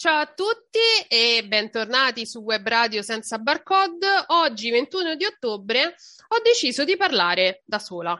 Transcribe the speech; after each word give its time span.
Ciao 0.00 0.20
a 0.20 0.32
tutti 0.32 0.78
e 1.08 1.44
bentornati 1.44 2.24
su 2.24 2.38
Web 2.38 2.68
Radio 2.68 3.02
senza 3.02 3.36
barcode. 3.38 4.06
Oggi, 4.28 4.70
21 4.70 5.16
di 5.16 5.24
ottobre, 5.24 5.96
ho 6.28 6.40
deciso 6.40 6.84
di 6.84 6.96
parlare 6.96 7.62
da 7.64 7.80
sola. 7.80 8.16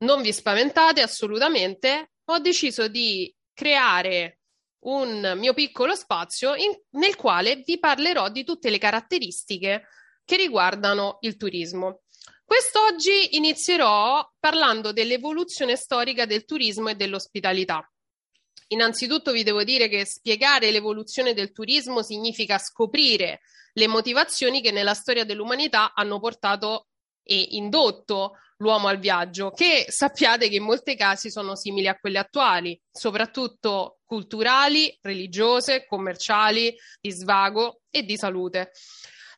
Non 0.00 0.20
vi 0.20 0.34
spaventate 0.34 1.00
assolutamente, 1.00 2.10
ho 2.26 2.38
deciso 2.40 2.88
di 2.88 3.34
creare 3.54 4.40
un 4.80 5.32
mio 5.36 5.54
piccolo 5.54 5.94
spazio 5.94 6.54
in, 6.56 6.78
nel 6.90 7.16
quale 7.16 7.62
vi 7.64 7.78
parlerò 7.78 8.28
di 8.28 8.44
tutte 8.44 8.68
le 8.68 8.76
caratteristiche 8.76 9.86
che 10.26 10.36
riguardano 10.36 11.16
il 11.22 11.38
turismo. 11.38 12.02
Quest'oggi 12.44 13.36
inizierò 13.36 14.30
parlando 14.38 14.92
dell'evoluzione 14.92 15.76
storica 15.76 16.26
del 16.26 16.44
turismo 16.44 16.90
e 16.90 16.96
dell'ospitalità. 16.96 17.88
Innanzitutto 18.68 19.32
vi 19.32 19.42
devo 19.42 19.62
dire 19.62 19.88
che 19.88 20.04
spiegare 20.04 20.70
l'evoluzione 20.70 21.34
del 21.34 21.52
turismo 21.52 22.02
significa 22.02 22.58
scoprire 22.58 23.40
le 23.74 23.86
motivazioni 23.86 24.60
che 24.60 24.70
nella 24.70 24.94
storia 24.94 25.24
dell'umanità 25.24 25.92
hanno 25.94 26.18
portato 26.20 26.88
e 27.22 27.48
indotto 27.52 28.38
l'uomo 28.58 28.88
al 28.88 28.98
viaggio, 28.98 29.50
che 29.50 29.86
sappiate 29.88 30.48
che 30.48 30.56
in 30.56 30.62
molti 30.62 30.96
casi 30.96 31.30
sono 31.30 31.56
simili 31.56 31.88
a 31.88 31.98
quelle 31.98 32.18
attuali, 32.18 32.80
soprattutto 32.90 33.98
culturali, 34.04 34.96
religiose, 35.02 35.86
commerciali, 35.86 36.74
di 37.00 37.10
svago 37.10 37.82
e 37.90 38.04
di 38.04 38.16
salute. 38.16 38.70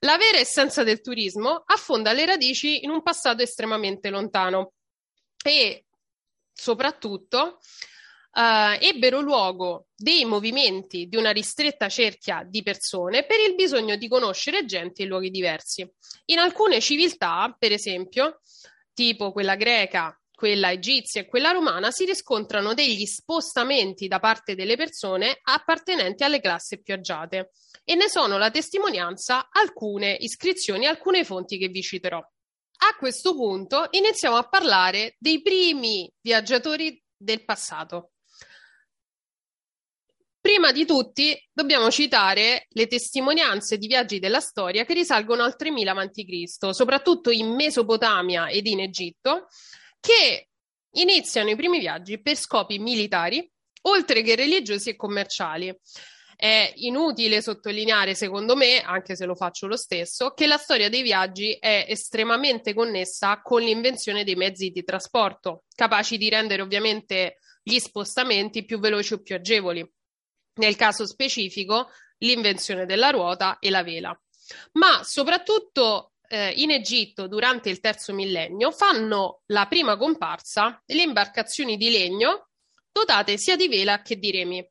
La 0.00 0.18
vera 0.18 0.38
essenza 0.38 0.82
del 0.84 1.00
turismo 1.00 1.62
affonda 1.64 2.12
le 2.12 2.26
radici 2.26 2.84
in 2.84 2.90
un 2.90 3.02
passato 3.02 3.42
estremamente 3.42 4.10
lontano 4.10 4.74
e 5.42 5.86
soprattutto 6.52 7.60
Uh, 8.36 8.76
ebbero 8.78 9.22
luogo 9.22 9.86
dei 9.96 10.26
movimenti 10.26 11.06
di 11.06 11.16
una 11.16 11.30
ristretta 11.30 11.88
cerchia 11.88 12.44
di 12.46 12.62
persone 12.62 13.24
per 13.24 13.40
il 13.40 13.54
bisogno 13.54 13.96
di 13.96 14.08
conoscere 14.08 14.66
gente 14.66 15.00
in 15.00 15.08
luoghi 15.08 15.30
diversi. 15.30 15.90
In 16.26 16.38
alcune 16.38 16.82
civiltà, 16.82 17.56
per 17.58 17.72
esempio, 17.72 18.42
tipo 18.92 19.32
quella 19.32 19.54
greca, 19.54 20.14
quella 20.34 20.70
egizia 20.70 21.22
e 21.22 21.26
quella 21.26 21.52
romana, 21.52 21.90
si 21.90 22.04
riscontrano 22.04 22.74
degli 22.74 23.06
spostamenti 23.06 24.06
da 24.06 24.20
parte 24.20 24.54
delle 24.54 24.76
persone 24.76 25.38
appartenenti 25.42 26.22
alle 26.22 26.40
classi 26.40 26.82
più 26.82 26.92
agiate 26.92 27.52
e 27.84 27.94
ne 27.94 28.10
sono 28.10 28.36
la 28.36 28.50
testimonianza 28.50 29.48
alcune 29.50 30.14
iscrizioni, 30.20 30.84
alcune 30.84 31.24
fonti 31.24 31.56
che 31.56 31.68
vi 31.68 31.80
citerò. 31.80 32.18
A 32.18 32.96
questo 32.98 33.34
punto 33.34 33.86
iniziamo 33.92 34.36
a 34.36 34.46
parlare 34.46 35.16
dei 35.18 35.40
primi 35.40 36.12
viaggiatori 36.20 37.02
del 37.16 37.42
passato. 37.42 38.10
Prima 40.46 40.70
di 40.70 40.86
tutti 40.86 41.36
dobbiamo 41.52 41.90
citare 41.90 42.66
le 42.68 42.86
testimonianze 42.86 43.78
di 43.78 43.88
viaggi 43.88 44.20
della 44.20 44.38
storia 44.38 44.84
che 44.84 44.94
risalgono 44.94 45.42
al 45.42 45.56
3000 45.56 45.90
a.C., 45.90 46.72
soprattutto 46.72 47.30
in 47.30 47.52
Mesopotamia 47.52 48.46
ed 48.46 48.68
in 48.68 48.78
Egitto, 48.78 49.48
che 49.98 50.50
iniziano 50.92 51.50
i 51.50 51.56
primi 51.56 51.80
viaggi 51.80 52.22
per 52.22 52.36
scopi 52.36 52.78
militari, 52.78 53.44
oltre 53.88 54.22
che 54.22 54.36
religiosi 54.36 54.90
e 54.90 54.94
commerciali. 54.94 55.76
È 56.36 56.72
inutile 56.76 57.42
sottolineare, 57.42 58.14
secondo 58.14 58.54
me, 58.54 58.80
anche 58.82 59.16
se 59.16 59.24
lo 59.24 59.34
faccio 59.34 59.66
lo 59.66 59.76
stesso, 59.76 60.30
che 60.30 60.46
la 60.46 60.58
storia 60.58 60.88
dei 60.88 61.02
viaggi 61.02 61.56
è 61.58 61.86
estremamente 61.88 62.72
connessa 62.72 63.42
con 63.42 63.62
l'invenzione 63.62 64.22
dei 64.22 64.36
mezzi 64.36 64.70
di 64.70 64.84
trasporto, 64.84 65.64
capaci 65.74 66.16
di 66.16 66.28
rendere 66.28 66.62
ovviamente 66.62 67.38
gli 67.64 67.80
spostamenti 67.80 68.64
più 68.64 68.78
veloci 68.78 69.14
o 69.14 69.20
più 69.20 69.34
agevoli 69.34 69.84
nel 70.56 70.76
caso 70.76 71.06
specifico 71.06 71.90
l'invenzione 72.18 72.86
della 72.86 73.10
ruota 73.10 73.58
e 73.58 73.70
la 73.70 73.82
vela. 73.82 74.18
Ma 74.72 75.02
soprattutto 75.02 76.12
eh, 76.28 76.50
in 76.56 76.70
Egitto 76.70 77.26
durante 77.26 77.68
il 77.68 77.80
terzo 77.80 78.12
millennio 78.12 78.70
fanno 78.70 79.42
la 79.46 79.66
prima 79.66 79.96
comparsa 79.96 80.82
le 80.86 81.02
imbarcazioni 81.02 81.76
di 81.76 81.90
legno 81.90 82.48
dotate 82.90 83.36
sia 83.36 83.56
di 83.56 83.68
vela 83.68 84.02
che 84.02 84.16
di 84.16 84.30
remi 84.30 84.66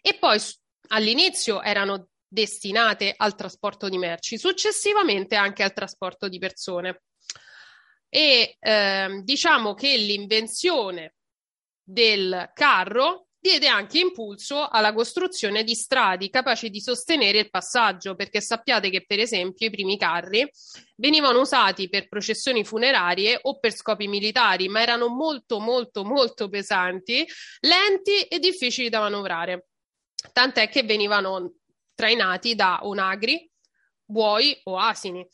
e 0.00 0.16
poi 0.18 0.40
all'inizio 0.88 1.62
erano 1.62 2.08
destinate 2.26 3.14
al 3.16 3.34
trasporto 3.34 3.88
di 3.88 3.98
merci, 3.98 4.38
successivamente 4.38 5.36
anche 5.36 5.62
al 5.62 5.72
trasporto 5.72 6.28
di 6.28 6.38
persone. 6.38 7.02
E 8.08 8.56
eh, 8.58 9.20
diciamo 9.22 9.74
che 9.74 9.96
l'invenzione 9.96 11.14
del 11.82 12.50
carro 12.54 13.27
diede 13.40 13.68
anche 13.68 14.00
impulso 14.00 14.68
alla 14.68 14.92
costruzione 14.92 15.62
di 15.62 15.74
stradi 15.74 16.28
capaci 16.28 16.70
di 16.70 16.80
sostenere 16.80 17.38
il 17.38 17.50
passaggio, 17.50 18.14
perché 18.14 18.40
sappiate 18.40 18.90
che 18.90 19.04
per 19.06 19.20
esempio 19.20 19.66
i 19.66 19.70
primi 19.70 19.96
carri 19.96 20.48
venivano 20.96 21.40
usati 21.40 21.88
per 21.88 22.08
processioni 22.08 22.64
funerarie 22.64 23.38
o 23.42 23.58
per 23.58 23.74
scopi 23.74 24.08
militari, 24.08 24.68
ma 24.68 24.82
erano 24.82 25.08
molto 25.08 25.60
molto 25.60 26.04
molto 26.04 26.48
pesanti, 26.48 27.26
lenti 27.60 28.22
e 28.22 28.38
difficili 28.38 28.88
da 28.88 29.00
manovrare. 29.00 29.68
Tant'è 30.32 30.68
che 30.68 30.82
venivano 30.82 31.54
trainati 31.94 32.54
da 32.54 32.80
onagri, 32.82 33.48
buoi 34.04 34.58
o 34.64 34.78
asini. 34.78 35.26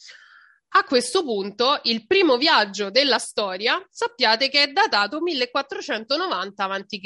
A 0.77 0.83
questo 0.83 1.23
punto, 1.23 1.79
il 1.85 2.05
primo 2.05 2.37
viaggio 2.37 2.91
della 2.91 3.19
storia 3.19 3.81
sappiate 3.89 4.49
che 4.49 4.65
è 4.65 4.73
datato 4.73 5.21
1490 5.21 6.65
a.C 6.65 6.99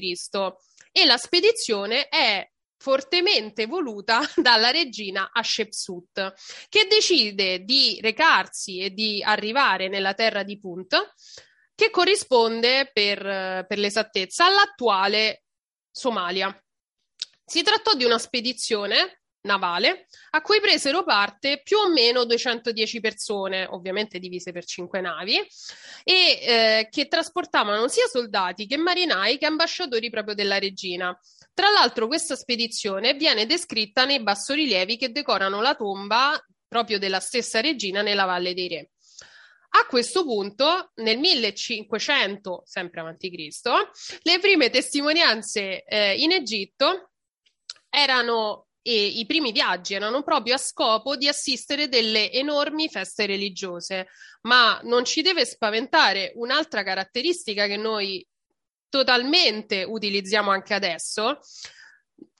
e 1.01 1.05
la 1.05 1.17
spedizione 1.17 2.09
è 2.09 2.49
fortemente 2.77 3.67
voluta 3.67 4.21
dalla 4.37 4.71
regina 4.71 5.31
Hatshepsut, 5.33 6.35
che 6.69 6.87
decide 6.89 7.61
di 7.61 7.99
recarsi 8.01 8.81
e 8.81 8.91
di 8.91 9.23
arrivare 9.23 9.89
nella 9.89 10.15
terra 10.15 10.43
di 10.43 10.59
Punt, 10.59 11.15
che 11.75 11.91
corrisponde 11.91 12.91
per, 12.93 13.67
per 13.67 13.79
l'esattezza 13.79 14.47
all'attuale 14.47 15.45
Somalia. 15.91 16.53
Si 17.45 17.63
trattò 17.63 17.95
di 17.95 18.05
una 18.05 18.19
spedizione 18.19 19.18
navale 19.43 20.07
a 20.31 20.41
cui 20.41 20.61
presero 20.61 21.05
parte 21.05 21.61
più 21.63 21.79
o 21.79 21.89
meno 21.89 22.25
210 22.25 23.01
persone, 23.01 23.67
ovviamente 23.67 24.19
divise 24.19 24.53
per 24.53 24.65
cinque 24.65 25.01
navi, 25.01 25.37
e 26.05 26.13
eh, 26.13 26.89
che 26.91 27.09
trasportavano 27.09 27.89
sia 27.89 28.07
soldati 28.07 28.67
che 28.67 28.77
marinai 28.77 29.39
che 29.39 29.47
ambasciatori 29.47 30.11
proprio 30.11 30.35
della 30.35 30.59
regina. 30.59 31.19
Tra 31.55 31.71
l'altro 31.71 32.07
questa 32.07 32.37
spedizione 32.37 33.15
viene 33.15 33.47
descritta 33.47 34.05
nei 34.05 34.23
bassorilievi 34.23 34.97
che 34.97 35.11
decorano 35.11 35.61
la 35.61 35.75
tomba 35.75 36.41
proprio 36.67 36.99
della 36.99 37.21
stessa 37.21 37.61
regina 37.61 38.03
nella 38.03 38.25
Valle 38.25 38.55
dei 38.55 38.69
Re. 38.69 38.91
A 39.71 39.87
questo 39.87 40.25
punto, 40.25 40.93
nel 40.97 41.19
1500, 41.19 42.63
sempre 42.65 43.01
avanti 43.01 43.31
Cristo, 43.31 43.91
le 44.23 44.39
prime 44.39 44.71
testimonianze 44.71 45.85
eh, 45.85 46.15
in 46.17 46.33
Egitto 46.33 47.11
erano 47.91 48.68
e 48.89 49.05
i 49.05 49.27
primi 49.27 49.53
viaggi 49.53 49.93
erano 49.93 50.23
proprio 50.23 50.55
a 50.55 50.59
scopo 50.59 51.15
di 51.15 51.29
assistere 51.29 51.91
delle 51.91 52.33
enormi 52.33 52.89
feste 52.89 53.27
religiose, 53.27 54.09
ma 54.43 54.81
non 54.85 55.05
ci 55.05 55.21
deve 55.21 55.45
spaventare 55.45 56.33
un'altra 56.37 56.83
caratteristica 56.83 57.67
che 57.67 57.77
noi 57.77 58.27
totalmente 58.89 59.83
utilizziamo 59.83 60.51
anche 60.51 60.73
adesso 60.73 61.41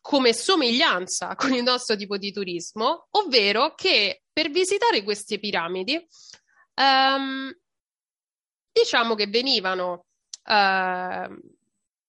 come 0.01 0.33
somiglianza 0.33 1.35
con 1.37 1.53
il 1.53 1.63
nostro 1.63 1.97
tipo 1.97 2.17
di 2.17 2.33
turismo, 2.33 3.09
ovvero 3.11 3.75
che 3.75 4.23
per 4.33 4.49
visitare 4.51 5.03
queste 5.03 5.39
piramidi 5.39 6.03
um, 6.77 7.55
diciamo 8.73 9.15
che 9.15 9.27
venivano 9.27 10.07
uh, 10.45 11.39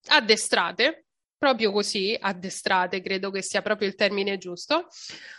addestrate 0.08 1.08
proprio 1.40 1.72
così, 1.72 2.16
addestrate, 2.20 3.02
credo 3.02 3.32
che 3.32 3.42
sia 3.42 3.62
proprio 3.62 3.88
il 3.88 3.96
termine 3.96 4.38
giusto, 4.38 4.88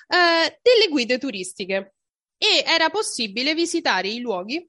eh, 0.09 0.59
delle 0.63 0.89
guide 0.89 1.19
turistiche 1.19 1.95
e 2.39 2.65
era 2.67 2.89
possibile 2.89 3.55
visitare 3.55 4.09
i 4.09 4.19
luoghi 4.19 4.67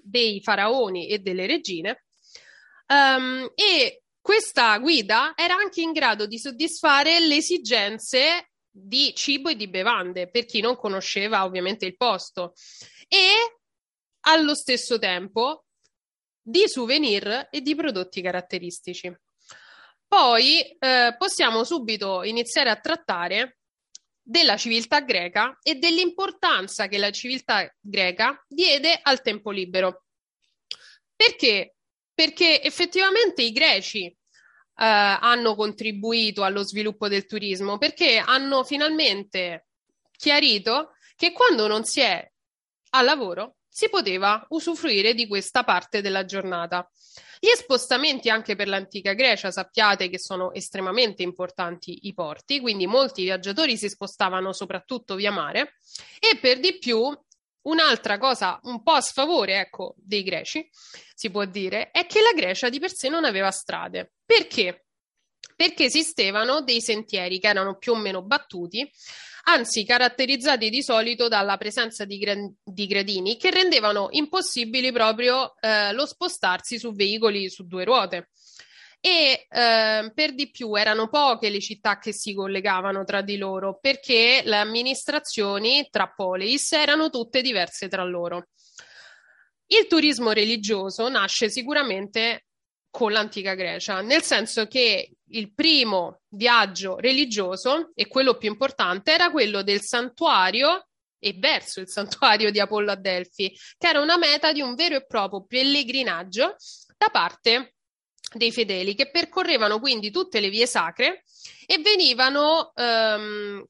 dei 0.00 0.40
faraoni 0.40 1.08
e 1.08 1.18
delle 1.18 1.46
regine. 1.46 2.04
Um, 2.86 3.50
e 3.56 4.02
questa 4.20 4.78
guida 4.78 5.34
era 5.34 5.56
anche 5.56 5.80
in 5.80 5.90
grado 5.90 6.26
di 6.26 6.38
soddisfare 6.38 7.18
le 7.18 7.36
esigenze 7.36 8.50
di 8.70 9.12
cibo 9.14 9.48
e 9.48 9.56
di 9.56 9.68
bevande 9.68 10.30
per 10.30 10.44
chi 10.44 10.60
non 10.60 10.76
conosceva 10.76 11.44
ovviamente 11.44 11.86
il 11.86 11.96
posto 11.96 12.52
e 13.08 13.58
allo 14.20 14.54
stesso 14.54 14.98
tempo 14.98 15.64
di 16.40 16.68
souvenir 16.68 17.48
e 17.50 17.60
di 17.60 17.74
prodotti 17.74 18.22
caratteristici. 18.22 19.12
Poi 20.08 20.60
eh, 20.60 21.14
possiamo 21.18 21.64
subito 21.64 22.22
iniziare 22.22 22.70
a 22.70 22.76
trattare 22.76 23.58
della 24.22 24.56
civiltà 24.56 25.00
greca 25.00 25.58
e 25.62 25.76
dell'importanza 25.76 26.88
che 26.88 26.98
la 26.98 27.10
civiltà 27.10 27.72
greca 27.80 28.44
diede 28.48 28.98
al 29.02 29.22
tempo 29.22 29.50
libero. 29.50 30.04
Perché? 31.14 31.76
Perché 32.12 32.62
effettivamente 32.62 33.42
i 33.42 33.52
greci 33.52 34.06
eh, 34.06 34.14
hanno 34.74 35.54
contribuito 35.54 36.42
allo 36.42 36.64
sviluppo 36.64 37.08
del 37.08 37.26
turismo, 37.26 37.78
perché 37.78 38.18
hanno 38.18 38.64
finalmente 38.64 39.68
chiarito 40.16 40.92
che 41.14 41.32
quando 41.32 41.66
non 41.66 41.84
si 41.84 42.00
è 42.00 42.30
a 42.90 43.02
lavoro 43.02 43.55
si 43.76 43.90
poteva 43.90 44.42
usufruire 44.48 45.12
di 45.12 45.26
questa 45.26 45.62
parte 45.62 46.00
della 46.00 46.24
giornata. 46.24 46.90
Gli 47.38 47.50
spostamenti 47.54 48.30
anche 48.30 48.56
per 48.56 48.68
l'antica 48.68 49.12
Grecia, 49.12 49.50
sappiate 49.50 50.08
che 50.08 50.18
sono 50.18 50.54
estremamente 50.54 51.22
importanti 51.22 52.06
i 52.06 52.14
porti, 52.14 52.58
quindi 52.60 52.86
molti 52.86 53.24
viaggiatori 53.24 53.76
si 53.76 53.90
spostavano 53.90 54.54
soprattutto 54.54 55.14
via 55.14 55.30
mare 55.30 55.74
e 56.18 56.38
per 56.38 56.58
di 56.58 56.78
più 56.78 56.98
un'altra 57.64 58.16
cosa 58.16 58.58
un 58.62 58.82
po' 58.82 58.92
a 58.92 59.02
sfavore, 59.02 59.60
ecco, 59.60 59.94
dei 59.98 60.22
greci, 60.22 60.66
si 61.14 61.28
può 61.30 61.44
dire, 61.44 61.90
è 61.90 62.06
che 62.06 62.22
la 62.22 62.32
Grecia 62.34 62.70
di 62.70 62.80
per 62.80 62.94
sé 62.94 63.10
non 63.10 63.26
aveva 63.26 63.50
strade. 63.50 64.12
Perché? 64.24 64.86
Perché 65.54 65.84
esistevano 65.84 66.62
dei 66.62 66.80
sentieri 66.80 67.38
che 67.38 67.48
erano 67.48 67.76
più 67.76 67.92
o 67.92 67.96
meno 67.96 68.22
battuti 68.22 68.90
anzi 69.48 69.84
caratterizzati 69.84 70.70
di 70.70 70.82
solito 70.82 71.28
dalla 71.28 71.56
presenza 71.56 72.04
di, 72.04 72.18
gra- 72.18 72.50
di 72.62 72.86
gradini 72.86 73.36
che 73.36 73.50
rendevano 73.50 74.08
impossibili 74.10 74.92
proprio 74.92 75.54
eh, 75.60 75.92
lo 75.92 76.06
spostarsi 76.06 76.78
su 76.78 76.92
veicoli 76.92 77.48
su 77.48 77.66
due 77.66 77.84
ruote. 77.84 78.30
E 79.00 79.46
eh, 79.48 80.10
per 80.12 80.34
di 80.34 80.50
più 80.50 80.74
erano 80.74 81.08
poche 81.08 81.50
le 81.50 81.60
città 81.60 81.98
che 81.98 82.12
si 82.12 82.34
collegavano 82.34 83.04
tra 83.04 83.20
di 83.20 83.36
loro 83.36 83.78
perché 83.80 84.42
le 84.44 84.56
amministrazioni 84.56 85.86
tra 85.90 86.08
polis 86.08 86.72
erano 86.72 87.08
tutte 87.08 87.40
diverse 87.40 87.88
tra 87.88 88.02
loro. 88.02 88.48
Il 89.66 89.86
turismo 89.86 90.32
religioso 90.32 91.08
nasce 91.08 91.50
sicuramente 91.50 92.45
con 92.96 93.12
l'antica 93.12 93.52
Grecia, 93.52 94.00
nel 94.00 94.22
senso 94.22 94.66
che 94.68 95.10
il 95.22 95.52
primo 95.52 96.22
viaggio 96.28 96.96
religioso 96.96 97.90
e 97.94 98.08
quello 98.08 98.38
più 98.38 98.48
importante 98.48 99.12
era 99.12 99.30
quello 99.30 99.62
del 99.62 99.82
santuario 99.82 100.86
e 101.18 101.34
verso 101.34 101.80
il 101.80 101.90
santuario 101.90 102.50
di 102.50 102.58
Apollo 102.58 102.92
a 102.92 102.96
Delfi, 102.96 103.54
che 103.76 103.86
era 103.86 104.00
una 104.00 104.16
meta 104.16 104.50
di 104.50 104.62
un 104.62 104.74
vero 104.74 104.96
e 104.96 105.04
proprio 105.04 105.44
pellegrinaggio 105.44 106.56
da 106.96 107.10
parte 107.12 107.74
dei 108.32 108.50
fedeli 108.50 108.94
che 108.94 109.10
percorrevano 109.10 109.78
quindi 109.78 110.10
tutte 110.10 110.40
le 110.40 110.48
vie 110.48 110.66
sacre 110.66 111.22
e 111.66 111.76
venivano 111.76 112.72
ehm, 112.74 113.62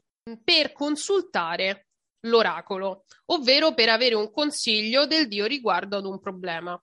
per 0.45 0.71
consultare 0.71 1.86
l'oracolo, 2.29 3.05
ovvero 3.27 3.75
per 3.75 3.89
avere 3.89 4.15
un 4.15 4.31
consiglio 4.31 5.07
del 5.07 5.29
dio 5.29 5.47
riguardo 5.47 5.97
ad 5.97 6.05
un 6.05 6.21
problema. 6.21 6.81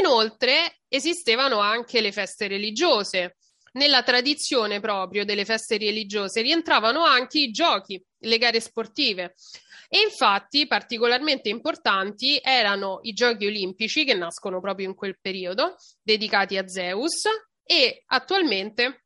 Inoltre 0.00 0.80
esistevano 0.88 1.58
anche 1.58 2.00
le 2.00 2.12
feste 2.12 2.48
religiose. 2.48 3.36
Nella 3.72 4.02
tradizione 4.02 4.80
proprio 4.80 5.24
delle 5.24 5.44
feste 5.44 5.76
religiose 5.76 6.40
rientravano 6.40 7.04
anche 7.04 7.38
i 7.38 7.50
giochi, 7.50 8.02
le 8.20 8.38
gare 8.38 8.60
sportive. 8.60 9.34
E 9.90 10.00
infatti 10.00 10.66
particolarmente 10.66 11.48
importanti 11.48 12.38
erano 12.42 12.98
i 13.02 13.12
giochi 13.12 13.46
olimpici 13.46 14.04
che 14.04 14.14
nascono 14.14 14.60
proprio 14.60 14.88
in 14.88 14.94
quel 14.94 15.18
periodo, 15.20 15.76
dedicati 16.02 16.58
a 16.58 16.66
Zeus, 16.68 17.22
e 17.62 18.02
attualmente, 18.06 19.04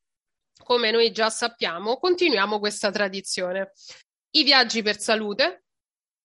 come 0.63 0.91
noi 0.91 1.11
già 1.13 1.31
sappiamo, 1.31 1.99
continuiamo 1.99 2.59
questa 2.59 2.91
tradizione. 2.91 3.73
I 4.31 4.45
viaggi 4.45 4.83
per 4.83 4.99
salute, 4.99 5.62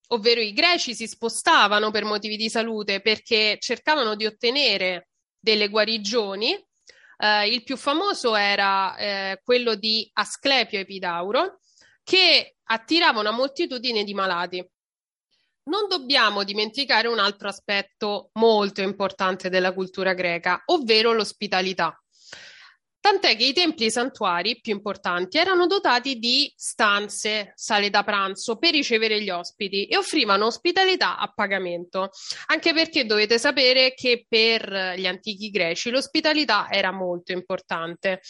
ovvero 0.08 0.40
i 0.40 0.52
greci 0.52 0.94
si 0.94 1.06
spostavano 1.06 1.90
per 1.90 2.04
motivi 2.04 2.36
di 2.36 2.48
salute 2.48 3.00
perché 3.00 3.58
cercavano 3.60 4.14
di 4.14 4.26
ottenere 4.26 5.08
delle 5.38 5.68
guarigioni. 5.68 6.52
Eh, 7.20 7.48
il 7.48 7.64
più 7.64 7.76
famoso 7.76 8.34
era 8.34 8.96
eh, 8.96 9.40
quello 9.42 9.74
di 9.74 10.08
Asclepio 10.14 10.78
Epidauro, 10.78 11.60
che 12.02 12.56
attirava 12.64 13.20
una 13.20 13.30
moltitudine 13.30 14.04
di 14.04 14.14
malati. 14.14 14.66
Non 15.64 15.86
dobbiamo 15.88 16.44
dimenticare 16.44 17.08
un 17.08 17.18
altro 17.18 17.48
aspetto 17.48 18.30
molto 18.34 18.80
importante 18.80 19.50
della 19.50 19.74
cultura 19.74 20.14
greca, 20.14 20.62
ovvero 20.66 21.12
l'ospitalità. 21.12 22.00
Tant'è 23.00 23.36
che 23.36 23.44
i 23.44 23.52
templi 23.52 23.84
e 23.84 23.86
i 23.86 23.90
santuari 23.92 24.60
più 24.60 24.72
importanti 24.72 25.38
erano 25.38 25.66
dotati 25.66 26.18
di 26.18 26.52
stanze, 26.56 27.52
sale 27.54 27.90
da 27.90 28.02
pranzo 28.02 28.56
per 28.56 28.72
ricevere 28.72 29.22
gli 29.22 29.30
ospiti 29.30 29.86
e 29.86 29.96
offrivano 29.96 30.46
ospitalità 30.46 31.16
a 31.16 31.32
pagamento, 31.32 32.10
anche 32.46 32.74
perché 32.74 33.06
dovete 33.06 33.38
sapere 33.38 33.94
che 33.94 34.26
per 34.28 34.94
gli 34.96 35.06
antichi 35.06 35.48
greci 35.50 35.90
l'ospitalità 35.90 36.68
era 36.70 36.90
molto 36.90 37.32
importante 37.32 38.20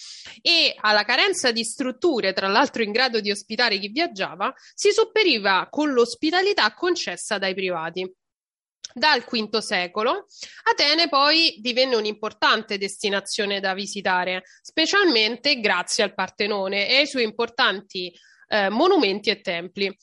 e 0.42 0.74
alla 0.78 1.04
carenza 1.04 1.50
di 1.50 1.64
strutture, 1.64 2.34
tra 2.34 2.48
l'altro 2.48 2.82
in 2.82 2.92
grado 2.92 3.20
di 3.20 3.30
ospitare 3.30 3.78
chi 3.78 3.88
viaggiava, 3.88 4.52
si 4.74 4.90
sopperiva 4.90 5.68
con 5.70 5.92
l'ospitalità 5.92 6.74
concessa 6.74 7.38
dai 7.38 7.54
privati. 7.54 8.14
Dal 8.94 9.22
V 9.22 9.58
secolo 9.58 10.26
Atene 10.64 11.08
poi 11.08 11.56
divenne 11.60 11.96
un'importante 11.96 12.78
destinazione 12.78 13.60
da 13.60 13.74
visitare, 13.74 14.42
specialmente 14.62 15.60
grazie 15.60 16.04
al 16.04 16.14
Partenone 16.14 16.88
e 16.88 16.96
ai 16.96 17.06
suoi 17.06 17.24
importanti 17.24 18.12
eh, 18.48 18.68
monumenti 18.68 19.30
e 19.30 19.40
templi. 19.40 19.94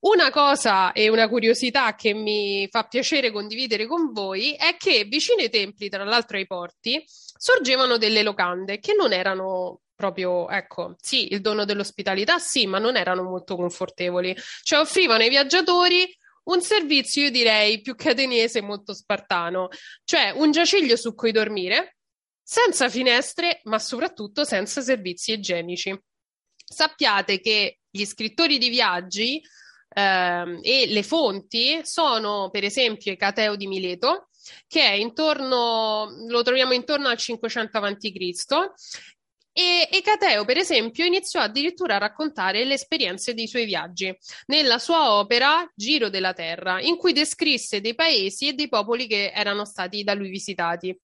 Una 0.00 0.30
cosa 0.30 0.90
e 0.92 1.08
una 1.08 1.28
curiosità 1.28 1.94
che 1.94 2.12
mi 2.12 2.66
fa 2.68 2.84
piacere 2.84 3.30
condividere 3.30 3.86
con 3.86 4.12
voi 4.12 4.52
è 4.54 4.76
che 4.76 5.04
vicino 5.04 5.42
ai 5.42 5.50
templi, 5.50 5.88
tra 5.88 6.02
l'altro 6.02 6.38
ai 6.38 6.46
porti, 6.46 7.04
sorgevano 7.06 7.98
delle 7.98 8.22
locande 8.24 8.80
che 8.80 8.94
non 8.94 9.12
erano 9.12 9.82
proprio, 9.94 10.48
ecco, 10.48 10.96
sì, 11.00 11.32
il 11.32 11.40
dono 11.40 11.64
dell'ospitalità, 11.64 12.38
sì, 12.38 12.66
ma 12.66 12.80
non 12.80 12.96
erano 12.96 13.22
molto 13.22 13.54
confortevoli. 13.54 14.36
Cioè 14.64 14.80
offrivano 14.80 15.22
ai 15.22 15.28
viaggiatori 15.28 16.12
un 16.44 16.60
servizio, 16.60 17.24
io 17.24 17.30
direi, 17.30 17.80
più 17.80 17.94
catenese 17.94 18.58
e 18.58 18.62
molto 18.62 18.92
spartano, 18.94 19.68
cioè 20.04 20.30
un 20.30 20.50
giaciglio 20.50 20.96
su 20.96 21.14
cui 21.14 21.32
dormire, 21.32 21.96
senza 22.42 22.88
finestre, 22.88 23.60
ma 23.64 23.78
soprattutto 23.78 24.44
senza 24.44 24.80
servizi 24.80 25.32
igienici. 25.32 25.96
Sappiate 26.64 27.40
che 27.40 27.78
gli 27.88 28.04
scrittori 28.04 28.58
di 28.58 28.68
viaggi 28.68 29.40
eh, 29.94 30.58
e 30.62 30.86
le 30.88 31.02
fonti 31.02 31.80
sono, 31.84 32.50
per 32.50 32.64
esempio, 32.64 33.12
Ecateo 33.12 33.56
di 33.56 33.66
Mileto, 33.66 34.28
che 34.66 34.82
è 34.82 34.92
intorno, 34.92 36.08
lo 36.28 36.42
troviamo 36.42 36.72
intorno 36.72 37.08
al 37.08 37.16
500 37.16 37.78
a.C., 37.78 38.12
e 39.52 39.88
Ecateo, 39.90 40.46
per 40.46 40.56
esempio, 40.56 41.04
iniziò 41.04 41.40
addirittura 41.40 41.96
a 41.96 41.98
raccontare 41.98 42.64
le 42.64 42.72
esperienze 42.74 43.34
dei 43.34 43.46
suoi 43.46 43.66
viaggi 43.66 44.16
nella 44.46 44.78
sua 44.78 45.12
opera 45.12 45.70
Giro 45.74 46.08
della 46.08 46.32
Terra, 46.32 46.80
in 46.80 46.96
cui 46.96 47.12
descrisse 47.12 47.82
dei 47.82 47.94
paesi 47.94 48.48
e 48.48 48.54
dei 48.54 48.68
popoli 48.68 49.06
che 49.06 49.30
erano 49.34 49.66
stati 49.66 50.02
da 50.02 50.14
lui 50.14 50.30
visitati. 50.30 50.98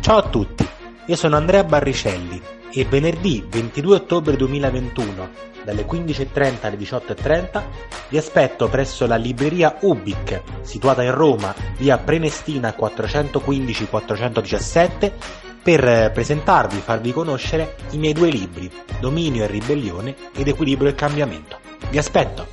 Ciao 0.00 0.18
a 0.18 0.28
tutti, 0.28 0.64
io 1.06 1.16
sono 1.16 1.36
Andrea 1.36 1.64
Barricelli 1.64 2.40
e 2.72 2.84
venerdì 2.84 3.44
22 3.48 3.94
ottobre 3.96 4.36
2021, 4.36 5.50
dalle 5.64 5.84
15.30 5.84 6.66
alle 6.66 6.76
18.30, 6.76 7.62
vi 8.10 8.16
aspetto 8.16 8.68
presso 8.68 9.06
la 9.06 9.16
libreria 9.16 9.78
Ubic, 9.80 10.40
situata 10.62 11.02
in 11.02 11.14
Roma, 11.14 11.52
via 11.78 11.98
Prenestina 11.98 12.76
415-417 12.78 15.50
per 15.62 16.10
presentarvi 16.12 16.78
farvi 16.78 17.12
conoscere 17.12 17.76
i 17.92 17.98
miei 17.98 18.12
due 18.12 18.30
libri, 18.30 18.70
Dominio 19.00 19.44
e 19.44 19.46
Ribellione 19.46 20.16
ed 20.34 20.48
Equilibrio 20.48 20.90
e 20.90 20.94
Cambiamento. 20.94 21.60
Vi 21.90 21.98
aspetto! 21.98 22.48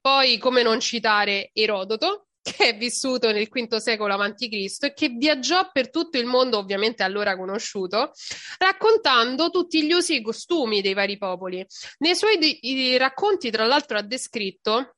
Poi, 0.00 0.38
come 0.38 0.62
non 0.62 0.80
citare 0.80 1.50
Erodoto, 1.52 2.28
che 2.40 2.68
è 2.68 2.76
vissuto 2.76 3.30
nel 3.30 3.48
V 3.48 3.76
secolo 3.76 4.14
a.C. 4.14 4.48
e 4.80 4.92
che 4.94 5.08
viaggiò 5.08 5.68
per 5.70 5.90
tutto 5.90 6.18
il 6.18 6.24
mondo, 6.24 6.58
ovviamente 6.58 7.02
allora 7.02 7.36
conosciuto, 7.36 8.12
raccontando 8.58 9.50
tutti 9.50 9.84
gli 9.84 9.92
usi 9.92 10.16
e 10.16 10.22
costumi 10.22 10.80
dei 10.80 10.94
vari 10.94 11.18
popoli. 11.18 11.64
Nei 11.98 12.14
suoi 12.14 12.38
di- 12.38 12.96
racconti, 12.96 13.50
tra 13.50 13.66
l'altro, 13.66 13.98
ha 13.98 14.02
descritto 14.02 14.94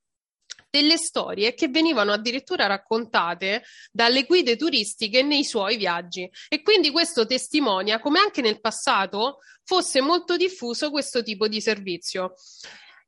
delle 0.71 0.97
storie 0.97 1.55
che 1.55 1.69
venivano 1.69 2.13
addirittura 2.13 2.67
raccontate 2.67 3.65
dalle 3.91 4.25
guide 4.25 4.57
turistiche 4.57 5.23
nei 5.23 5.45
suoi 5.45 5.77
viaggi. 5.77 6.31
E 6.49 6.63
quindi 6.63 6.91
questo 6.91 7.27
testimonia 7.27 7.99
come 7.99 8.21
anche 8.21 8.41
nel 8.41 8.61
passato 8.61 9.39
fosse 9.65 10.01
molto 10.01 10.37
diffuso 10.37 10.91
questo 10.91 11.23
tipo 11.23 11.49
di 11.49 11.61
servizio. 11.61 12.35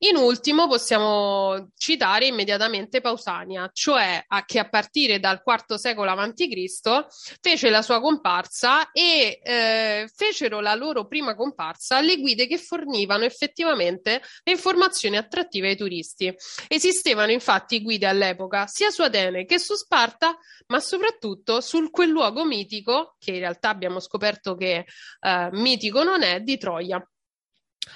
In 0.05 0.17
ultimo 0.17 0.67
possiamo 0.67 1.71
citare 1.77 2.27
immediatamente 2.27 3.01
Pausania, 3.01 3.71
cioè 3.73 4.25
a 4.27 4.45
che 4.45 4.59
a 4.59 4.69
partire 4.69 5.21
dal 5.21 5.43
IV 5.45 5.77
secolo 5.77 6.11
a.C. 6.11 7.07
fece 7.41 7.71
la 7.71 7.83
sua 7.83 8.01
comparsa 8.01 8.91
e 8.91 9.41
eh, 9.41 10.11
fecero 10.13 10.59
la 10.59 10.75
loro 10.75 11.07
prima 11.07 11.37
comparsa 11.37 12.01
le 12.01 12.19
guide 12.19 12.49
che 12.49 12.59
fornivano 12.59 13.23
effettivamente 13.23 14.21
le 14.43 14.53
informazioni 14.53 15.17
attrattive 15.17 15.69
ai 15.69 15.77
turisti. 15.77 16.35
Esistevano 16.67 17.31
infatti 17.31 17.81
guide 17.81 18.09
all'epoca 18.09 18.67
sia 18.67 18.91
su 18.91 19.03
Atene 19.03 19.45
che 19.45 19.61
su 19.61 19.75
Sparta, 19.75 20.37
ma 20.67 20.81
soprattutto 20.81 21.61
su 21.61 21.91
quel 21.91 22.09
luogo 22.09 22.45
mitico, 22.45 23.15
che 23.21 23.31
in 23.31 23.39
realtà 23.39 23.69
abbiamo 23.69 24.01
scoperto 24.01 24.57
che 24.57 24.85
eh, 25.21 25.49
mitico 25.53 26.03
non 26.03 26.23
è, 26.23 26.41
di 26.41 26.59
Troia. 26.59 27.01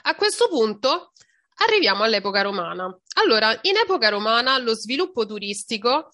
A 0.03 0.15
questo 0.15 0.49
punto 0.49 1.13
Arriviamo 1.65 2.03
all'epoca 2.03 2.43
romana. 2.43 2.95
Allora, 3.15 3.59
in 3.63 3.77
epoca 3.77 4.09
romana 4.09 4.59
lo 4.59 4.75
sviluppo 4.75 5.25
turistico 5.25 6.11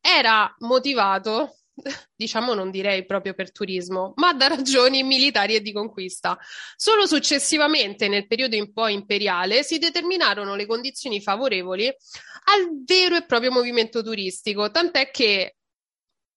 era 0.00 0.54
motivato, 0.58 1.56
diciamo 2.14 2.54
non 2.54 2.70
direi 2.70 3.04
proprio 3.04 3.34
per 3.34 3.50
turismo, 3.50 4.12
ma 4.16 4.34
da 4.34 4.48
ragioni 4.48 5.02
militari 5.02 5.54
e 5.54 5.62
di 5.62 5.72
conquista. 5.72 6.38
Solo 6.76 7.06
successivamente, 7.06 8.06
nel 8.06 8.26
periodo 8.26 8.56
un 8.56 8.72
po' 8.72 8.86
imperiale, 8.86 9.62
si 9.62 9.78
determinarono 9.78 10.54
le 10.54 10.66
condizioni 10.66 11.20
favorevoli 11.20 11.86
al 11.86 12.84
vero 12.84 13.16
e 13.16 13.24
proprio 13.24 13.50
movimento 13.50 14.02
turistico, 14.02 14.70
tant'è 14.70 15.10
che 15.10 15.56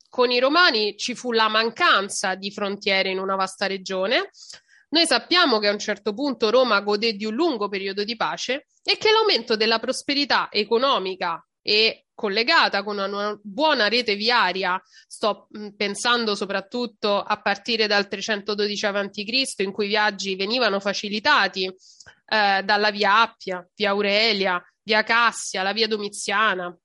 con 0.09 0.31
i 0.31 0.39
romani 0.39 0.97
ci 0.97 1.13
fu 1.13 1.31
la 1.31 1.49
mancanza 1.49 2.35
di 2.35 2.51
frontiere 2.51 3.09
in 3.09 3.19
una 3.19 3.35
vasta 3.35 3.67
regione, 3.67 4.29
noi 4.89 5.05
sappiamo 5.05 5.59
che 5.59 5.67
a 5.67 5.71
un 5.71 5.79
certo 5.79 6.13
punto 6.13 6.49
Roma 6.49 6.79
godé 6.81 7.13
di 7.13 7.25
un 7.25 7.33
lungo 7.33 7.67
periodo 7.67 8.03
di 8.03 8.15
pace 8.15 8.67
e 8.83 8.97
che 8.97 9.11
l'aumento 9.11 9.55
della 9.55 9.79
prosperità 9.79 10.47
economica 10.51 11.45
e 11.61 12.05
collegata 12.13 12.81
con 12.83 12.97
una 12.97 13.37
buona 13.43 13.89
rete 13.89 14.15
viaria, 14.15 14.81
sto 15.07 15.47
pensando 15.75 16.33
soprattutto 16.33 17.21
a 17.21 17.41
partire 17.41 17.85
dal 17.85 18.07
312 18.07 18.85
a.C., 18.85 19.53
in 19.57 19.71
cui 19.71 19.85
i 19.85 19.89
viaggi 19.89 20.35
venivano 20.35 20.79
facilitati 20.79 21.65
eh, 21.65 22.63
dalla 22.63 22.89
via 22.89 23.21
Appia, 23.21 23.67
via 23.75 23.89
Aurelia, 23.89 24.59
via 24.81 25.03
Cassia, 25.03 25.61
la 25.61 25.73
via 25.73 25.87
Domiziana 25.87 26.75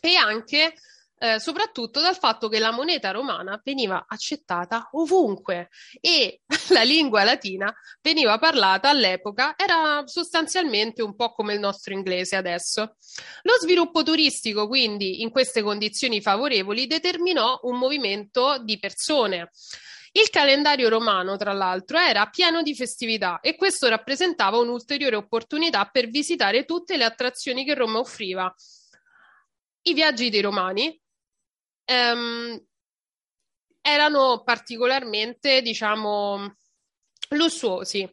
e 0.00 0.14
anche 0.14 0.74
eh, 1.22 1.38
soprattutto 1.38 2.00
dal 2.00 2.16
fatto 2.16 2.48
che 2.48 2.58
la 2.58 2.72
moneta 2.72 3.10
romana 3.10 3.60
veniva 3.62 4.06
accettata 4.08 4.88
ovunque 4.92 5.68
e 6.00 6.40
la 6.72 6.82
lingua 6.82 7.24
latina 7.24 7.70
veniva 8.00 8.38
parlata 8.38 8.88
all'epoca, 8.88 9.54
era 9.54 10.02
sostanzialmente 10.06 11.02
un 11.02 11.14
po' 11.14 11.32
come 11.32 11.52
il 11.52 11.60
nostro 11.60 11.92
inglese 11.92 12.36
adesso. 12.36 12.96
Lo 13.42 13.52
sviluppo 13.60 14.02
turistico, 14.02 14.66
quindi, 14.66 15.20
in 15.20 15.30
queste 15.30 15.60
condizioni 15.60 16.22
favorevoli, 16.22 16.86
determinò 16.86 17.60
un 17.64 17.76
movimento 17.76 18.56
di 18.64 18.78
persone. 18.78 19.50
Il 20.12 20.30
calendario 20.30 20.88
romano, 20.88 21.36
tra 21.36 21.52
l'altro, 21.52 21.98
era 21.98 22.26
pieno 22.30 22.62
di 22.62 22.74
festività 22.74 23.40
e 23.40 23.56
questo 23.56 23.88
rappresentava 23.88 24.56
un'ulteriore 24.56 25.16
opportunità 25.16 25.84
per 25.84 26.08
visitare 26.08 26.64
tutte 26.64 26.96
le 26.96 27.04
attrazioni 27.04 27.62
che 27.62 27.74
Roma 27.74 27.98
offriva. 27.98 28.52
I 29.82 29.94
viaggi 29.94 30.30
dei 30.30 30.40
romani 30.40 30.98
ehm, 31.90 32.64
erano 33.80 34.42
particolarmente, 34.44 35.62
diciamo, 35.62 36.56
lussuosi 37.30 38.08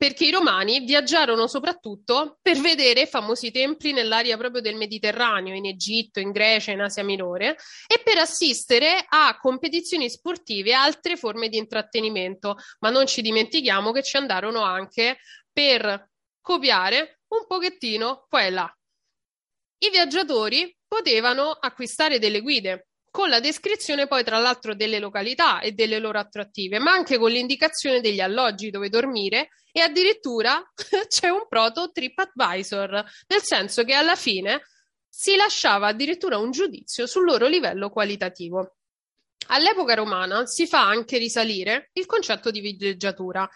perché 0.00 0.24
i 0.24 0.30
romani 0.30 0.80
viaggiarono 0.80 1.46
soprattutto 1.46 2.38
per 2.40 2.58
vedere 2.58 3.04
famosi 3.04 3.50
templi 3.50 3.92
nell'area 3.92 4.38
proprio 4.38 4.62
del 4.62 4.74
Mediterraneo, 4.74 5.54
in 5.54 5.66
Egitto, 5.66 6.20
in 6.20 6.30
Grecia, 6.30 6.70
in 6.70 6.80
Asia 6.80 7.04
Minore, 7.04 7.58
e 7.86 8.00
per 8.02 8.16
assistere 8.16 9.04
a 9.06 9.36
competizioni 9.38 10.08
sportive 10.08 10.70
e 10.70 10.72
altre 10.72 11.18
forme 11.18 11.50
di 11.50 11.58
intrattenimento. 11.58 12.56
Ma 12.78 12.88
non 12.88 13.06
ci 13.06 13.20
dimentichiamo 13.20 13.92
che 13.92 14.02
ci 14.02 14.16
andarono 14.16 14.62
anche 14.62 15.18
per 15.52 16.08
copiare 16.40 17.20
un 17.34 17.46
pochettino 17.46 18.24
qua 18.26 18.40
e 18.44 18.50
là. 18.50 18.78
I 19.82 19.90
viaggiatori 19.90 20.74
potevano 20.88 21.50
acquistare 21.50 22.18
delle 22.18 22.40
guide 22.40 22.88
con 23.10 23.28
la 23.28 23.40
descrizione 23.40 24.06
poi 24.06 24.22
tra 24.22 24.38
l'altro 24.38 24.74
delle 24.74 24.98
località 24.98 25.60
e 25.60 25.72
delle 25.72 25.98
loro 25.98 26.18
attrattive, 26.18 26.78
ma 26.78 26.92
anche 26.92 27.18
con 27.18 27.30
l'indicazione 27.30 28.00
degli 28.00 28.20
alloggi 28.20 28.70
dove 28.70 28.88
dormire 28.88 29.50
e 29.72 29.80
addirittura 29.80 30.62
c'è 31.08 31.28
un 31.28 31.46
proto 31.48 31.90
TripAdvisor, 31.90 32.90
nel 33.28 33.42
senso 33.42 33.84
che 33.84 33.94
alla 33.94 34.16
fine 34.16 34.62
si 35.08 35.34
lasciava 35.34 35.88
addirittura 35.88 36.38
un 36.38 36.50
giudizio 36.52 37.06
sul 37.06 37.24
loro 37.24 37.46
livello 37.46 37.90
qualitativo. 37.90 38.76
All'epoca 39.48 39.94
romana 39.94 40.46
si 40.46 40.66
fa 40.66 40.86
anche 40.86 41.18
risalire 41.18 41.90
il 41.94 42.06
concetto 42.06 42.50
di 42.50 42.60
villeggiatura, 42.60 43.48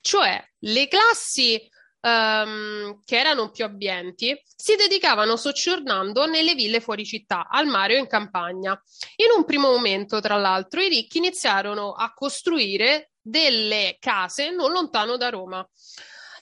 cioè 0.00 0.44
le 0.58 0.88
classi 0.88 1.60
um, 2.02 3.00
che 3.04 3.18
erano 3.18 3.50
più 3.50 3.64
abbienti, 3.64 4.40
si 4.44 4.76
dedicavano 4.76 5.36
soggiornando 5.36 6.26
nelle 6.26 6.54
ville 6.54 6.80
fuori 6.80 7.04
città, 7.04 7.48
al 7.48 7.66
mare 7.66 7.96
o 7.96 7.98
in 7.98 8.06
campagna. 8.06 8.80
In 9.16 9.36
un 9.36 9.44
primo 9.44 9.70
momento, 9.70 10.20
tra 10.20 10.36
l'altro, 10.36 10.80
i 10.80 10.88
ricchi 10.88 11.18
iniziarono 11.18 11.92
a 11.92 12.12
costruire 12.12 13.10
delle 13.20 13.96
case 13.98 14.50
non 14.50 14.72
lontano 14.72 15.16
da 15.16 15.28
Roma, 15.28 15.66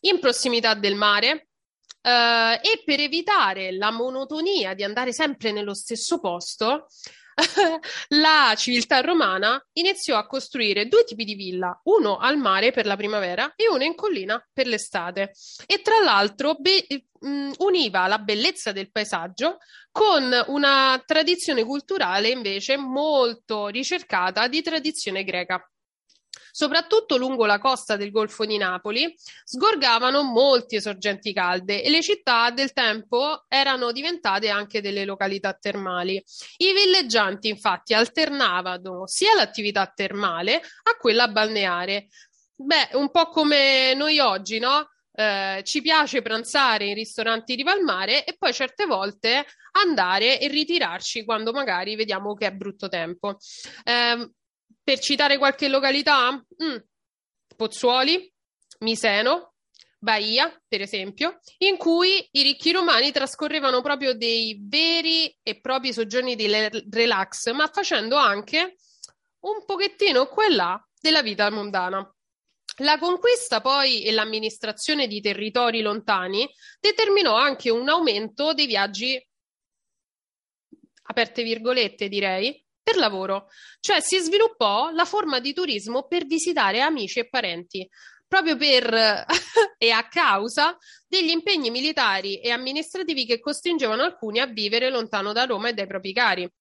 in 0.01 0.19
prossimità 0.19 0.75
del 0.75 0.97
mare, 0.97 1.47
Uh, 2.03 2.57
e 2.63 2.81
per 2.83 2.99
evitare 2.99 3.77
la 3.77 3.91
monotonia 3.91 4.73
di 4.73 4.83
andare 4.83 5.13
sempre 5.13 5.53
nello 5.53 5.75
stesso 5.75 6.19
posto, 6.19 6.87
la 8.09 8.55
civiltà 8.57 9.01
romana 9.01 9.63
iniziò 9.73 10.17
a 10.17 10.27
costruire 10.27 10.87
due 10.87 11.05
tipi 11.05 11.25
di 11.25 11.35
villa, 11.35 11.79
uno 11.85 12.19
al 12.19 12.39
mare 12.39 12.71
per 12.73 12.87
la 12.87 12.97
primavera 12.97 13.55
e 13.57 13.69
uno 13.69 13.85
in 13.85 13.95
collina 13.95 14.43
per 14.53 14.67
l'estate. 14.67 15.33
E 15.67 15.81
tra 15.83 16.01
l'altro 16.03 16.55
be- 16.55 16.87
univa 17.59 18.07
la 18.07 18.19
bellezza 18.19 18.73
del 18.73 18.91
paesaggio 18.91 19.59
con 19.91 20.33
una 20.47 21.03
tradizione 21.05 21.65
culturale 21.65 22.29
invece 22.29 22.77
molto 22.77 23.69
ricercata 23.69 24.49
di 24.49 24.63
tradizione 24.63 25.25
greca. 25.25 25.63
Soprattutto 26.51 27.17
lungo 27.17 27.47
la 27.47 27.59
costa 27.59 27.97
del 27.97 28.11
Golfo 28.11 28.45
di 28.45 28.57
Napoli 28.57 29.15
sgorgavano 29.45 30.23
molte 30.23 30.81
sorgenti 30.81 31.33
calde 31.33 31.83
e 31.83 31.91
le 31.91 32.03
città 32.03 32.51
del 32.51 32.73
tempo 32.73 33.45
erano 33.49 33.93
diventate 33.93 34.49
anche 34.49 34.81
delle 34.81 35.05
località 35.05 35.53
termali. 35.55 36.23
I 36.59 36.73
villeggianti 36.73 37.49
infatti 37.49 37.95
alternavano 37.95 39.07
sia 39.07 39.35
l'attività 39.35 39.87
termale 39.95 40.57
a 40.57 40.97
quella 40.99 41.29
balneare. 41.29 42.09
Beh, 42.55 42.91
un 42.93 43.11
po' 43.11 43.29
come 43.29 43.95
noi 43.95 44.19
oggi, 44.19 44.59
no? 44.59 44.89
Eh, 45.13 45.63
ci 45.65 45.83
piace 45.83 46.23
pranzare 46.23 46.87
in 46.87 46.95
ristoranti 46.95 47.57
di 47.57 47.63
Valmare 47.63 48.25
e 48.25 48.37
poi 48.39 48.53
certe 48.53 48.87
volte 48.87 49.45
andare 49.73 50.39
e 50.41 50.49
ritirarci 50.49 51.25
quando 51.25 51.53
magari 51.53 51.97
vediamo 51.97 52.35
che 52.35 52.47
è 52.47 52.53
brutto 52.53 52.89
tempo. 52.89 53.37
Eh, 53.85 54.31
per 54.91 54.99
citare 54.99 55.39
qualche 55.39 55.69
località, 55.69 56.33
mm, 56.33 56.77
Pozzuoli, 57.55 58.29
Miseno, 58.81 59.55
Bahia, 60.01 60.53
per 60.67 60.81
esempio, 60.81 61.39
in 61.59 61.77
cui 61.77 62.29
i 62.33 62.43
ricchi 62.43 62.73
romani 62.73 63.13
trascorrevano 63.13 63.83
proprio 63.83 64.15
dei 64.15 64.59
veri 64.61 65.33
e 65.45 65.61
propri 65.61 65.93
soggiorni 65.93 66.35
di 66.35 66.49
relax, 66.91 67.53
ma 67.53 67.69
facendo 67.69 68.17
anche 68.17 68.79
un 69.45 69.65
pochettino 69.65 70.27
quella 70.27 70.85
della 71.01 71.23
vita 71.23 71.49
mondana. 71.51 72.13
La 72.79 72.99
conquista 72.99 73.61
poi 73.61 74.03
e 74.03 74.11
l'amministrazione 74.11 75.07
di 75.07 75.21
territori 75.21 75.83
lontani 75.83 76.51
determinò 76.81 77.37
anche 77.37 77.71
un 77.71 77.89
aumento 77.89 78.55
dei 78.55 78.67
viaggi, 78.67 79.25
aperte 81.03 81.45
virgolette 81.45 82.09
direi, 82.09 82.61
per 82.91 82.97
lavoro, 82.99 83.47
cioè 83.79 84.01
si 84.01 84.19
sviluppò 84.19 84.91
la 84.91 85.05
forma 85.05 85.39
di 85.39 85.53
turismo 85.53 86.07
per 86.09 86.27
visitare 86.27 86.81
amici 86.81 87.21
e 87.21 87.29
parenti, 87.29 87.89
proprio 88.27 88.57
per 88.57 89.27
e 89.79 89.91
a 89.91 90.09
causa 90.09 90.77
degli 91.07 91.31
impegni 91.31 91.71
militari 91.71 92.41
e 92.41 92.51
amministrativi 92.51 93.25
che 93.25 93.39
costringevano 93.39 94.03
alcuni 94.03 94.41
a 94.41 94.47
vivere 94.47 94.91
lontano 94.91 95.33
da 95.33 95.45
Roma 95.45 95.69
e 95.69 95.73
dai 95.75 95.87
propri 95.87 96.13
cari. 96.13 96.53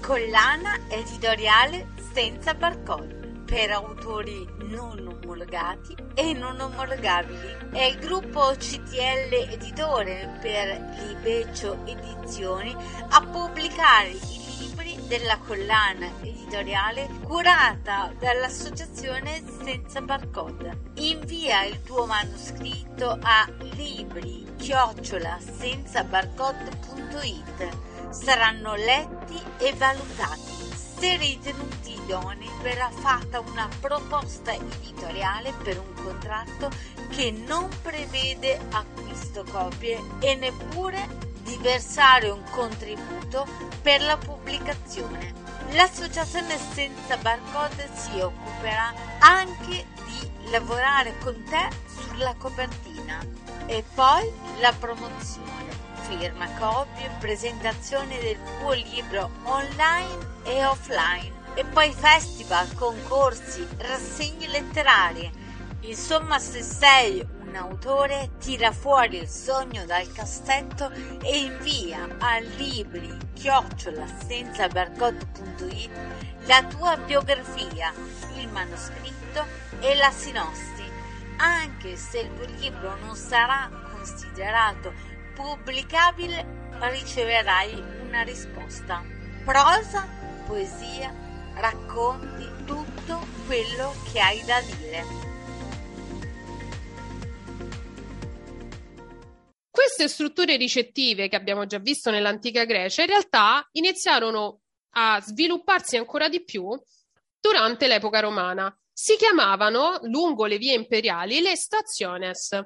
Collana 0.00 0.86
editoriale 0.88 1.88
senza 2.14 2.54
barcode 2.54 3.19
per 3.50 3.72
autori 3.72 4.48
non 4.68 5.18
omologati 5.20 5.96
e 6.14 6.32
non 6.34 6.60
omologabili. 6.60 7.70
È 7.72 7.82
il 7.82 7.98
gruppo 7.98 8.52
CTL 8.56 9.50
Editore 9.50 10.38
per 10.40 10.78
Libeccio 11.04 11.84
Edizioni 11.84 12.72
a 13.08 13.20
pubblicare 13.22 14.10
i 14.10 14.40
libri 14.60 14.96
della 15.08 15.36
collana 15.38 16.06
editoriale 16.22 17.08
curata 17.24 18.14
dall'associazione 18.20 19.42
Senza 19.64 20.00
Barcode. 20.00 20.92
Invia 20.94 21.64
il 21.64 21.82
tuo 21.82 22.06
manoscritto 22.06 23.18
a 23.20 23.48
libri 23.74 24.46
chiocciola 24.58 25.38
senza 25.40 26.04
barcode.it. 26.04 27.68
Saranno 28.10 28.76
letti 28.76 29.42
e 29.58 29.74
valutati. 29.74 30.58
Se 31.00 31.16
ritenuti 31.16 31.79
idonei 32.10 32.50
verrà 32.60 32.90
fatta 32.90 33.38
una 33.38 33.68
proposta 33.80 34.52
editoriale 34.52 35.52
per 35.62 35.78
un 35.78 35.94
contratto 36.02 36.68
che 37.08 37.30
non 37.30 37.68
prevede 37.82 38.60
acquisto 38.72 39.44
copie 39.48 40.02
e 40.18 40.34
neppure 40.34 41.28
di 41.42 41.56
versare 41.60 42.28
un 42.28 42.42
contributo 42.50 43.46
per 43.82 44.02
la 44.02 44.16
pubblicazione. 44.16 45.32
L'associazione 45.70 46.58
senza 46.72 47.16
barcode 47.16 47.88
si 47.94 48.18
occuperà 48.18 48.92
anche 49.20 49.86
di 50.04 50.50
lavorare 50.50 51.16
con 51.18 51.40
te 51.44 51.68
sulla 51.86 52.34
copertina. 52.36 53.24
E 53.66 53.84
poi 53.94 54.28
la 54.60 54.72
promozione. 54.72 55.48
Firma, 56.08 56.48
copie, 56.58 57.08
presentazione 57.20 58.18
del 58.18 58.36
tuo 58.58 58.72
libro 58.72 59.30
online 59.44 60.38
e 60.42 60.64
offline 60.64 61.39
e 61.54 61.64
poi 61.64 61.92
festival, 61.92 62.72
concorsi, 62.74 63.66
rassegne 63.78 64.48
letterarie. 64.48 65.30
Insomma, 65.80 66.38
se 66.38 66.62
sei 66.62 67.26
un 67.40 67.54
autore, 67.56 68.30
tira 68.38 68.72
fuori 68.72 69.18
il 69.18 69.28
sogno 69.28 69.84
dal 69.86 70.10
cassetto 70.12 70.90
e 71.22 71.38
invia 71.38 72.16
a 72.18 72.38
libri 72.38 73.16
chiocciola 73.34 74.06
la 76.46 76.64
tua 76.64 76.96
biografia, 76.96 77.92
il 78.36 78.48
manoscritto 78.48 79.44
e 79.80 79.94
la 79.96 80.10
sinossi. 80.10 80.82
Anche 81.36 81.96
se 81.96 82.20
il 82.20 82.34
tuo 82.34 82.46
libro 82.58 82.96
non 82.96 83.14
sarà 83.14 83.70
considerato 83.92 84.92
pubblicabile, 85.34 86.68
riceverai 86.78 87.82
una 88.06 88.22
risposta. 88.22 89.02
Prosa, 89.44 90.06
poesia, 90.46 91.12
racconti 91.54 92.48
tutto 92.64 93.26
quello 93.46 93.92
che 94.12 94.20
hai 94.20 94.44
da 94.44 94.60
dire. 94.60 95.04
Queste 99.70 100.08
strutture 100.08 100.56
ricettive 100.56 101.28
che 101.28 101.36
abbiamo 101.36 101.66
già 101.66 101.78
visto 101.78 102.10
nell'antica 102.10 102.64
Grecia 102.64 103.02
in 103.02 103.08
realtà 103.08 103.66
iniziarono 103.72 104.60
a 104.94 105.20
svilupparsi 105.20 105.96
ancora 105.96 106.28
di 106.28 106.44
più 106.44 106.68
durante 107.40 107.86
l'epoca 107.86 108.20
romana. 108.20 108.74
Si 108.92 109.16
chiamavano, 109.16 110.00
lungo 110.02 110.46
le 110.46 110.58
vie 110.58 110.74
imperiali, 110.74 111.40
le 111.40 111.56
stationes, 111.56 112.58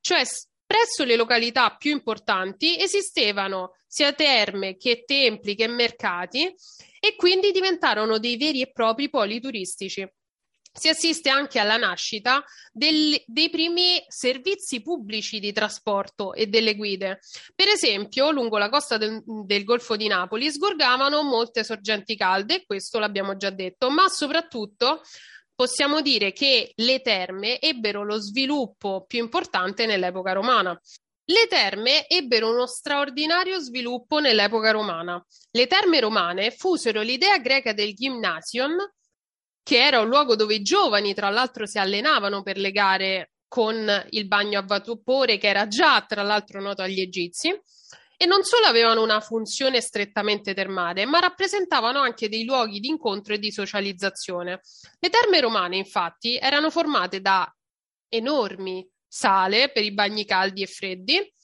cioè 0.00 0.22
presso 0.64 1.02
le 1.04 1.16
località 1.16 1.74
più 1.76 1.90
importanti 1.90 2.80
esistevano 2.80 3.74
sia 3.88 4.12
terme 4.12 4.76
che 4.76 5.02
templi 5.04 5.56
che 5.56 5.66
mercati 5.66 6.54
e 7.00 7.16
quindi 7.16 7.50
diventarono 7.50 8.18
dei 8.18 8.36
veri 8.36 8.60
e 8.60 8.70
propri 8.70 9.08
poli 9.08 9.40
turistici. 9.40 10.06
Si 10.72 10.88
assiste 10.88 11.28
anche 11.30 11.58
alla 11.58 11.76
nascita 11.76 12.44
del, 12.70 13.20
dei 13.26 13.50
primi 13.50 14.00
servizi 14.06 14.80
pubblici 14.82 15.40
di 15.40 15.52
trasporto 15.52 16.32
e 16.32 16.46
delle 16.46 16.76
guide. 16.76 17.18
Per 17.56 17.66
esempio, 17.66 18.30
lungo 18.30 18.56
la 18.56 18.68
costa 18.68 18.96
del, 18.96 19.20
del 19.24 19.64
Golfo 19.64 19.96
di 19.96 20.06
Napoli 20.06 20.48
sgorgavano 20.48 21.24
molte 21.24 21.64
sorgenti 21.64 22.14
calde, 22.14 22.64
questo 22.64 23.00
l'abbiamo 23.00 23.36
già 23.36 23.50
detto, 23.50 23.90
ma 23.90 24.06
soprattutto 24.08 25.00
possiamo 25.56 26.02
dire 26.02 26.32
che 26.32 26.72
le 26.76 27.00
terme 27.00 27.60
ebbero 27.60 28.04
lo 28.04 28.20
sviluppo 28.20 29.04
più 29.06 29.18
importante 29.18 29.86
nell'epoca 29.86 30.32
romana. 30.32 30.80
Le 31.30 31.46
terme 31.46 32.08
ebbero 32.08 32.50
uno 32.50 32.66
straordinario 32.66 33.60
sviluppo 33.60 34.18
nell'epoca 34.18 34.72
romana. 34.72 35.24
Le 35.52 35.68
terme 35.68 36.00
romane 36.00 36.50
fusero 36.50 37.02
l'idea 37.02 37.38
greca 37.38 37.72
del 37.72 37.94
gymnasium, 37.94 38.76
che 39.62 39.80
era 39.80 40.00
un 40.00 40.08
luogo 40.08 40.34
dove 40.34 40.56
i 40.56 40.62
giovani, 40.62 41.14
tra 41.14 41.30
l'altro, 41.30 41.66
si 41.66 41.78
allenavano 41.78 42.42
per 42.42 42.58
le 42.58 42.72
gare 42.72 43.30
con 43.46 44.06
il 44.10 44.26
bagno 44.26 44.58
a 44.58 44.64
vapore, 44.64 45.38
che 45.38 45.46
era 45.46 45.68
già, 45.68 46.04
tra 46.04 46.22
l'altro, 46.22 46.60
noto 46.60 46.82
agli 46.82 47.00
egizi, 47.00 47.56
e 48.16 48.26
non 48.26 48.42
solo 48.42 48.66
avevano 48.66 49.00
una 49.00 49.20
funzione 49.20 49.80
strettamente 49.80 50.52
termale, 50.52 51.04
ma 51.04 51.20
rappresentavano 51.20 52.00
anche 52.00 52.28
dei 52.28 52.44
luoghi 52.44 52.80
di 52.80 52.88
incontro 52.88 53.34
e 53.34 53.38
di 53.38 53.52
socializzazione. 53.52 54.62
Le 54.98 55.08
terme 55.10 55.38
romane, 55.38 55.76
infatti, 55.76 56.38
erano 56.38 56.70
formate 56.70 57.20
da 57.20 57.48
enormi 58.08 58.84
sale 59.10 59.72
per 59.72 59.82
i 59.82 59.92
bagni 59.92 60.24
caldi 60.24 60.62
e 60.62 60.66
freddi 60.66 61.34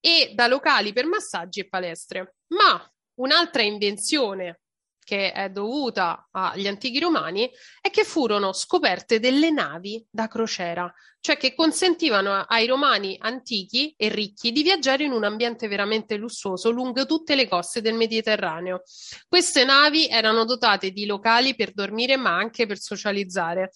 e 0.00 0.32
da 0.34 0.48
locali 0.48 0.92
per 0.92 1.06
massaggi 1.06 1.60
e 1.60 1.68
palestre. 1.68 2.34
Ma 2.48 2.92
un'altra 3.20 3.62
invenzione 3.62 4.62
che 5.02 5.32
è 5.32 5.50
dovuta 5.50 6.28
agli 6.30 6.66
antichi 6.66 7.00
romani 7.00 7.50
è 7.80 7.90
che 7.90 8.04
furono 8.04 8.52
scoperte 8.52 9.18
delle 9.18 9.50
navi 9.50 10.04
da 10.08 10.28
crociera, 10.28 10.92
cioè 11.20 11.36
che 11.36 11.54
consentivano 11.54 12.44
ai 12.46 12.66
romani 12.66 13.16
antichi 13.20 13.94
e 13.96 14.08
ricchi 14.08 14.52
di 14.52 14.62
viaggiare 14.62 15.04
in 15.04 15.12
un 15.12 15.24
ambiente 15.24 15.68
veramente 15.68 16.16
lussuoso 16.16 16.70
lungo 16.70 17.04
tutte 17.06 17.34
le 17.34 17.48
coste 17.48 17.80
del 17.80 17.94
Mediterraneo. 17.94 18.82
Queste 19.28 19.64
navi 19.64 20.06
erano 20.08 20.44
dotate 20.44 20.92
di 20.92 21.04
locali 21.06 21.54
per 21.54 21.72
dormire 21.72 22.16
ma 22.16 22.36
anche 22.36 22.66
per 22.66 22.78
socializzare 22.78 23.70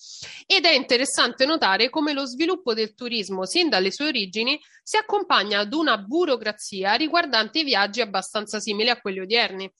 ed 0.46 0.64
è 0.64 0.74
interessante 0.74 1.44
notare 1.46 1.90
come 1.90 2.12
lo 2.12 2.24
sviluppo 2.24 2.74
del 2.74 2.94
turismo 2.94 3.44
sin 3.44 3.68
dalle 3.68 3.90
sue 3.90 4.06
origini 4.06 4.58
si 4.82 4.96
accompagna 4.96 5.60
ad 5.60 5.72
una 5.72 5.98
burocrazia 5.98 6.94
riguardante 6.94 7.60
i 7.60 7.64
viaggi 7.64 8.00
abbastanza 8.00 8.60
simili 8.60 8.90
a 8.90 9.00
quelli 9.00 9.20
odierni. 9.20 9.70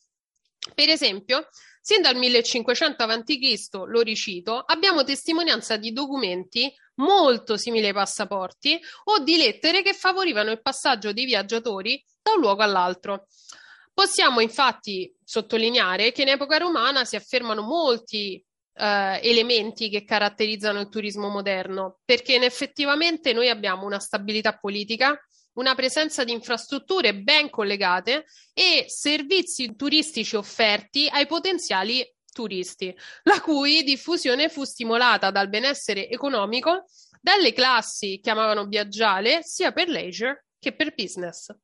Per 0.72 0.88
esempio, 0.88 1.48
sin 1.80 2.00
dal 2.00 2.16
1500 2.16 3.02
a.C., 3.02 3.68
lo 3.86 4.00
ricito, 4.00 4.58
abbiamo 4.60 5.04
testimonianza 5.04 5.76
di 5.76 5.92
documenti 5.92 6.72
molto 6.96 7.56
simili 7.56 7.86
ai 7.86 7.92
passaporti 7.92 8.80
o 9.04 9.18
di 9.18 9.36
lettere 9.36 9.82
che 9.82 9.92
favorivano 9.92 10.50
il 10.50 10.62
passaggio 10.62 11.12
dei 11.12 11.24
viaggiatori 11.24 12.02
da 12.22 12.32
un 12.32 12.40
luogo 12.40 12.62
all'altro. 12.62 13.26
Possiamo 13.92 14.40
infatti 14.40 15.14
sottolineare 15.22 16.10
che 16.12 16.22
in 16.22 16.28
epoca 16.28 16.56
romana 16.56 17.04
si 17.04 17.16
affermano 17.16 17.62
molti 17.62 18.42
eh, 18.76 19.20
elementi 19.22 19.88
che 19.88 20.04
caratterizzano 20.04 20.80
il 20.80 20.88
turismo 20.88 21.28
moderno, 21.28 21.98
perché 22.04 22.36
effettivamente 22.36 23.32
noi 23.32 23.48
abbiamo 23.48 23.84
una 23.86 24.00
stabilità 24.00 24.56
politica, 24.56 25.16
una 25.54 25.74
presenza 25.74 26.24
di 26.24 26.32
infrastrutture 26.32 27.14
ben 27.14 27.50
collegate 27.50 28.26
e 28.52 28.84
servizi 28.88 29.74
turistici 29.76 30.36
offerti 30.36 31.08
ai 31.10 31.26
potenziali 31.26 32.04
turisti, 32.32 32.94
la 33.22 33.40
cui 33.40 33.82
diffusione 33.82 34.48
fu 34.48 34.64
stimolata 34.64 35.30
dal 35.30 35.48
benessere 35.48 36.08
economico 36.08 36.84
dalle 37.20 37.52
classi 37.52 38.20
che 38.22 38.30
amavano 38.30 38.66
viaggiare 38.66 39.42
sia 39.42 39.72
per 39.72 39.88
leisure 39.88 40.46
che 40.58 40.74
per 40.74 40.94
business. 40.94 41.54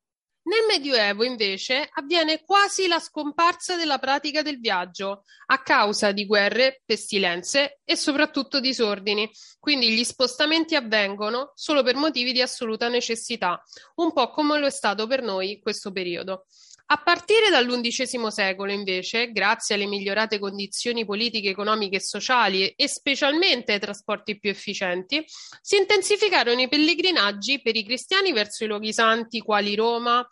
Nel 0.43 0.65
Medioevo, 0.67 1.23
invece, 1.23 1.87
avviene 1.93 2.41
quasi 2.43 2.87
la 2.87 2.99
scomparsa 2.99 3.75
della 3.75 3.99
pratica 3.99 4.41
del 4.41 4.59
viaggio 4.59 5.23
a 5.47 5.61
causa 5.61 6.11
di 6.11 6.25
guerre, 6.25 6.81
pestilenze 6.83 7.81
e 7.83 7.95
soprattutto 7.95 8.59
disordini. 8.59 9.29
Quindi 9.59 9.91
gli 9.91 10.03
spostamenti 10.03 10.75
avvengono 10.75 11.51
solo 11.53 11.83
per 11.83 11.95
motivi 11.95 12.31
di 12.31 12.41
assoluta 12.41 12.87
necessità, 12.89 13.63
un 13.95 14.13
po' 14.13 14.31
come 14.31 14.57
lo 14.57 14.65
è 14.65 14.71
stato 14.71 15.05
per 15.05 15.21
noi 15.21 15.59
questo 15.61 15.91
periodo. 15.91 16.47
A 16.91 16.97
partire 16.97 17.49
dall'undicesimo 17.49 18.29
secolo, 18.29 18.69
invece, 18.69 19.31
grazie 19.31 19.75
alle 19.75 19.85
migliorate 19.85 20.39
condizioni 20.39 21.05
politiche, 21.05 21.47
economiche 21.47 21.95
e 21.95 22.01
sociali 22.01 22.67
e 22.67 22.89
specialmente 22.89 23.71
ai 23.71 23.79
trasporti 23.79 24.37
più 24.37 24.49
efficienti, 24.49 25.23
si 25.61 25.77
intensificarono 25.77 26.59
i 26.59 26.67
pellegrinaggi 26.67 27.61
per 27.61 27.77
i 27.77 27.85
cristiani 27.85 28.33
verso 28.33 28.65
i 28.65 28.67
luoghi 28.67 28.91
santi 28.91 29.39
quali 29.39 29.73
Roma, 29.73 30.27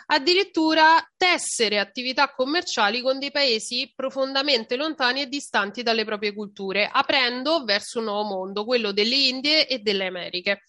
Addirittura 0.06 1.02
tessere 1.16 1.78
attività 1.78 2.32
commerciali 2.34 3.00
con 3.00 3.18
dei 3.18 3.30
paesi 3.30 3.90
profondamente 3.94 4.76
lontani 4.76 5.22
e 5.22 5.26
distanti 5.26 5.82
dalle 5.82 6.04
proprie 6.04 6.34
culture, 6.34 6.90
aprendo 6.92 7.64
verso 7.64 8.00
un 8.00 8.06
nuovo 8.06 8.24
mondo, 8.24 8.64
quello 8.64 8.92
delle 8.92 9.14
Indie 9.14 9.66
e 9.66 9.78
delle 9.78 10.06
Americhe. 10.06 10.64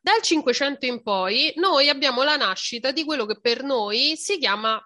Dal 0.00 0.22
Cinquecento 0.22 0.86
in 0.86 1.02
poi 1.02 1.52
noi 1.56 1.88
abbiamo 1.88 2.22
la 2.22 2.36
nascita 2.36 2.92
di 2.92 3.04
quello 3.04 3.26
che 3.26 3.40
per 3.40 3.62
noi 3.62 4.16
si 4.16 4.38
chiama 4.38 4.80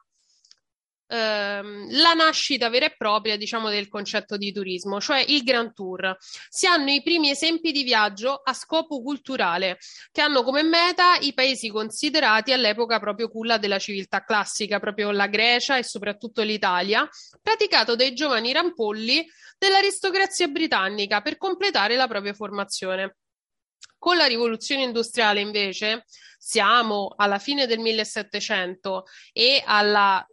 ehm, 1.13 2.01
la 2.01 2.15
nascita 2.15 2.71
vera 2.71 2.87
e 2.87 2.95
propria, 2.97 3.37
diciamo, 3.37 3.69
del 3.69 3.89
concetto 3.89 4.37
di 4.37 4.51
turismo, 4.53 5.01
cioè 5.01 5.25
il 5.29 5.43
Grand 5.43 5.73
Tour. 5.75 6.17
Si 6.49 6.67
hanno 6.67 6.91
i 6.91 7.03
primi 7.03 7.31
esempi 7.31 7.71
di 7.71 7.83
viaggio 7.83 8.41
a 8.43 8.55
scopo 8.55 9.03
culturale, 9.03 9.79
che 10.11 10.23
hanno 10.23 10.43
come 10.43 10.63
meta 10.63 11.17
i 11.21 11.35
paesi 11.35 11.69
considerati 11.69 12.53
all'epoca 12.53 12.99
proprio 12.99 13.29
culla 13.29 13.59
della 13.59 13.79
civiltà 13.79 14.25
classica, 14.25 14.81
proprio 14.81 15.11
la 15.11 15.27
Grecia 15.27 15.77
e 15.77 15.85
soprattutto 15.85 16.43
l'Italia, 16.43 17.07
praticato 17.41 17.95
dai 17.95 18.15
giovani 18.15 18.53
rampolli 18.53 19.25
dell'aristocrazia 19.59 20.49
britannica 20.49 21.21
per 21.21 21.37
completare 21.37 21.95
la 21.95 22.09
propria 22.09 22.33
formazione. 22.33 23.17
Con 23.99 24.17
la 24.17 24.27
rivoluzione 24.27 24.83
industriale, 24.83 25.41
invece, 25.41 26.05
siamo 26.37 27.15
alla 27.17 27.39
fine 27.39 27.67
del 27.67 27.79
1700 27.79 29.05
e 29.33 29.63
alla 29.65 30.27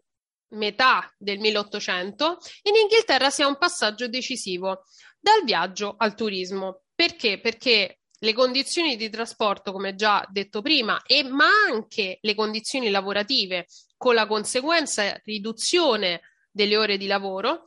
metà 0.49 1.11
del 1.17 1.39
1800, 1.39 2.37
in 2.63 2.75
Inghilterra 2.75 3.29
si 3.29 3.41
ha 3.41 3.47
un 3.47 3.57
passaggio 3.57 4.07
decisivo 4.07 4.83
dal 5.19 5.43
viaggio 5.43 5.95
al 5.97 6.15
turismo. 6.15 6.83
Perché? 6.95 7.39
Perché 7.39 7.99
le 8.21 8.33
condizioni 8.33 8.95
di 8.95 9.09
trasporto, 9.09 9.71
come 9.71 9.95
già 9.95 10.25
detto 10.29 10.61
prima, 10.61 11.01
e 11.03 11.23
ma 11.23 11.47
anche 11.67 12.17
le 12.21 12.35
condizioni 12.35 12.89
lavorative, 12.89 13.67
con 13.97 14.13
la 14.13 14.27
conseguenza 14.27 15.19
riduzione 15.23 16.21
delle 16.51 16.77
ore 16.77 16.97
di 16.97 17.07
lavoro, 17.07 17.63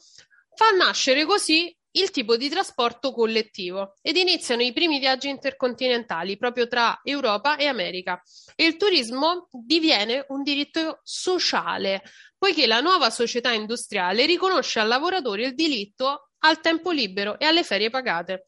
fa 0.54 0.70
nascere 0.70 1.24
così 1.24 1.74
il 1.92 2.10
tipo 2.10 2.36
di 2.36 2.48
trasporto 2.48 3.12
collettivo 3.12 3.94
ed 4.00 4.16
iniziano 4.16 4.62
i 4.62 4.72
primi 4.72 4.98
viaggi 4.98 5.28
intercontinentali 5.28 6.36
proprio 6.36 6.66
tra 6.68 7.00
Europa 7.02 7.56
e 7.56 7.66
America. 7.66 8.22
E 8.54 8.64
il 8.64 8.76
turismo 8.76 9.48
diviene 9.50 10.24
un 10.28 10.42
diritto 10.42 11.00
sociale, 11.02 12.02
poiché 12.38 12.66
la 12.66 12.80
nuova 12.80 13.10
società 13.10 13.52
industriale 13.52 14.26
riconosce 14.26 14.80
al 14.80 14.88
lavoratore 14.88 15.46
il 15.46 15.54
diritto 15.54 16.30
al 16.38 16.60
tempo 16.60 16.90
libero 16.90 17.38
e 17.38 17.44
alle 17.44 17.62
ferie 17.62 17.90
pagate. 17.90 18.46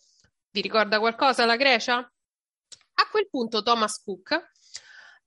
Vi 0.51 0.61
ricorda 0.61 0.99
qualcosa 0.99 1.45
la 1.45 1.57
Grecia? 1.57 1.97
A 1.97 3.09
quel 3.11 3.29
punto 3.29 3.63
Thomas 3.63 4.03
Cook, 4.03 4.53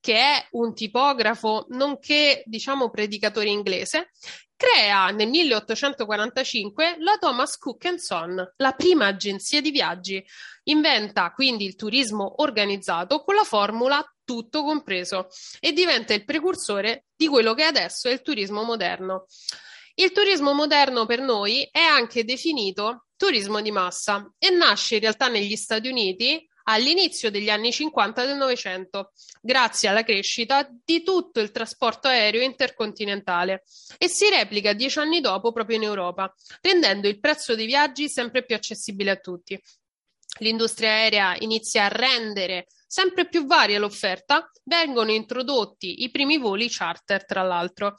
che 0.00 0.14
è 0.14 0.46
un 0.52 0.74
tipografo 0.74 1.66
nonché, 1.70 2.42
diciamo, 2.46 2.90
predicatore 2.90 3.48
inglese, 3.48 4.10
crea 4.58 5.10
nel 5.10 5.28
1845 5.28 6.96
la 6.98 7.16
Thomas 7.16 7.56
Cook 7.56 7.94
Son, 8.00 8.54
la 8.56 8.72
prima 8.72 9.06
agenzia 9.06 9.60
di 9.60 9.70
viaggi. 9.70 10.22
Inventa 10.64 11.30
quindi 11.30 11.64
il 11.64 11.76
turismo 11.76 12.42
organizzato 12.42 13.22
con 13.22 13.36
la 13.36 13.44
formula 13.44 14.04
tutto 14.24 14.64
compreso 14.64 15.28
e 15.60 15.72
diventa 15.72 16.12
il 16.12 16.24
precursore 16.24 17.06
di 17.14 17.28
quello 17.28 17.54
che 17.54 17.62
adesso 17.62 18.08
è 18.08 18.12
il 18.12 18.20
turismo 18.20 18.64
moderno. 18.64 19.26
Il 19.94 20.10
turismo 20.10 20.52
moderno 20.52 21.06
per 21.06 21.20
noi 21.20 21.66
è 21.70 21.80
anche 21.80 22.24
definito 22.24 23.06
turismo 23.16 23.60
di 23.60 23.70
massa 23.70 24.28
e 24.38 24.50
nasce 24.50 24.96
in 24.96 25.02
realtà 25.02 25.28
negli 25.28 25.56
Stati 25.56 25.88
Uniti 25.88 26.44
all'inizio 26.68 27.30
degli 27.30 27.48
anni 27.50 27.72
50 27.72 28.24
del 28.24 28.36
Novecento, 28.36 29.12
grazie 29.40 29.88
alla 29.88 30.04
crescita 30.04 30.68
di 30.84 31.02
tutto 31.02 31.40
il 31.40 31.50
trasporto 31.50 32.08
aereo 32.08 32.42
intercontinentale 32.42 33.64
e 33.96 34.08
si 34.08 34.28
replica 34.28 34.74
dieci 34.74 34.98
anni 34.98 35.20
dopo 35.20 35.52
proprio 35.52 35.76
in 35.76 35.84
Europa, 35.84 36.32
rendendo 36.60 37.08
il 37.08 37.20
prezzo 37.20 37.54
dei 37.54 37.66
viaggi 37.66 38.08
sempre 38.08 38.44
più 38.44 38.54
accessibile 38.54 39.10
a 39.10 39.16
tutti. 39.16 39.60
L'industria 40.40 40.90
aerea 40.90 41.36
inizia 41.38 41.84
a 41.84 41.88
rendere 41.88 42.66
sempre 42.86 43.26
più 43.28 43.46
varia 43.46 43.78
l'offerta, 43.78 44.50
vengono 44.64 45.10
introdotti 45.10 46.02
i 46.02 46.10
primi 46.10 46.38
voli 46.38 46.68
charter, 46.68 47.24
tra 47.24 47.42
l'altro. 47.42 47.96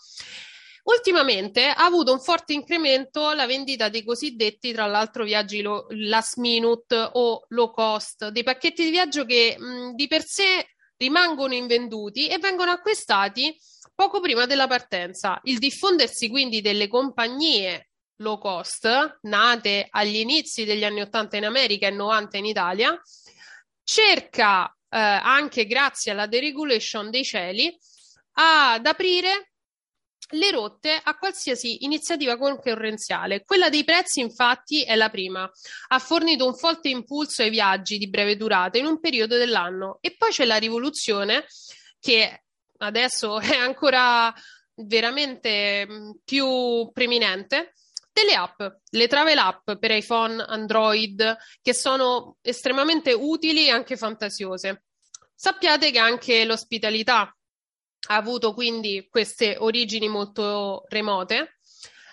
Ultimamente 0.90 1.68
ha 1.68 1.86
avuto 1.86 2.12
un 2.12 2.20
forte 2.20 2.54
incremento 2.54 3.32
la 3.34 3.46
vendita 3.46 3.90
dei 3.90 4.04
cosiddetti, 4.04 4.72
tra 4.74 4.88
l'altro, 4.88 5.24
viaggi 5.24 5.62
lo, 5.62 5.86
last 5.90 6.38
minute 6.38 6.96
o 7.14 7.46
low 7.50 7.72
cost, 7.72 8.30
dei 8.30 8.42
pacchetti 8.42 8.84
di 8.84 8.90
viaggio 8.90 9.24
che 9.24 9.56
mh, 9.56 9.94
di 9.94 10.08
per 10.08 10.24
sé 10.24 10.68
rimangono 10.98 11.54
invenduti 11.54 12.28
e 12.28 12.40
vengono 12.40 12.72
acquistati 12.72 13.56
poco 13.94 14.20
prima 14.20 14.48
della 14.48 14.66
partenza. 14.66 15.40
Il 15.44 15.60
diffondersi 15.60 16.28
quindi 16.28 16.60
delle 16.60 16.88
compagnie 16.88 17.90
low 18.16 18.40
cost, 18.40 19.20
nate 19.22 19.86
agli 19.92 20.16
inizi 20.16 20.66
degli 20.66 20.84
anni 20.84 21.02
80 21.02 21.38
in 21.38 21.46
America 21.46 21.86
e 21.86 21.92
90 21.92 22.38
in 22.38 22.46
Italia, 22.46 23.00
cerca 23.84 24.66
eh, 24.90 24.98
anche 24.98 25.68
grazie 25.68 26.14
alla 26.14 26.26
deregulation 26.26 27.12
dei 27.12 27.24
cieli 27.24 27.78
ad 28.34 28.88
aprire 28.88 29.50
le 30.32 30.52
rotte 30.52 31.00
a 31.02 31.18
qualsiasi 31.18 31.84
iniziativa 31.84 32.38
concorrenziale. 32.38 33.44
Quella 33.44 33.70
dei 33.70 33.84
prezzi, 33.84 34.20
infatti, 34.20 34.84
è 34.84 34.96
la 34.96 35.10
prima. 35.10 35.50
Ha 35.88 36.00
fornito 36.00 36.46
un 36.46 36.56
forte 36.56 36.90
impulso 36.90 37.42
ai 37.42 37.50
viaggi 37.50 37.98
di 37.98 38.10
breve 38.10 38.38
durata 38.38 38.78
in 38.78 38.86
un 38.86 39.00
periodo 39.00 39.38
dell'anno. 39.38 39.98
E 40.02 40.16
poi 40.18 40.32
c'è 40.32 40.46
la 40.46 40.58
rivoluzione 40.58 41.46
che 42.00 42.44
adesso 42.78 43.40
è 43.42 43.56
ancora 43.56 44.34
veramente 44.76 45.86
mm, 45.88 46.12
più 46.24 46.90
preminente 46.94 47.74
delle 48.12 48.36
app, 48.36 48.62
le 48.92 49.08
travel 49.08 49.38
app 49.38 49.72
per 49.74 49.92
iPhone, 49.92 50.44
Android, 50.44 51.38
che 51.62 51.74
sono 51.74 52.38
estremamente 52.42 53.14
utili 53.14 53.68
e 53.68 53.72
anche 53.72 53.98
fantasiose. 53.98 54.84
Sappiate 55.34 55.92
che 55.92 56.00
anche 56.00 56.44
l'ospitalità 56.44 57.34
ha 58.08 58.16
avuto 58.16 58.54
quindi 58.54 59.08
queste 59.10 59.56
origini 59.60 60.08
molto 60.08 60.84
remote. 60.88 61.60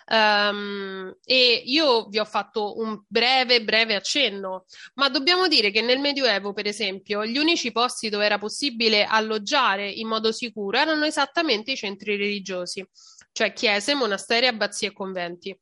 Um, 0.08 1.12
e 1.24 1.62
io 1.64 2.06
vi 2.06 2.20
ho 2.20 2.24
fatto 2.24 2.78
un 2.78 3.02
breve, 3.08 3.64
breve 3.64 3.96
accenno, 3.96 4.66
ma 4.94 5.08
dobbiamo 5.08 5.48
dire 5.48 5.72
che 5.72 5.82
nel 5.82 5.98
Medioevo, 5.98 6.52
per 6.52 6.66
esempio, 6.66 7.26
gli 7.26 7.38
unici 7.38 7.72
posti 7.72 8.08
dove 8.08 8.24
era 8.24 8.38
possibile 8.38 9.04
alloggiare 9.04 9.90
in 9.90 10.06
modo 10.06 10.30
sicuro 10.30 10.78
erano 10.78 11.04
esattamente 11.04 11.72
i 11.72 11.76
centri 11.76 12.16
religiosi, 12.16 12.88
cioè 13.32 13.52
chiese, 13.52 13.94
monasteri, 13.94 14.46
abbazie 14.46 14.88
e 14.88 14.92
conventi. 14.92 15.58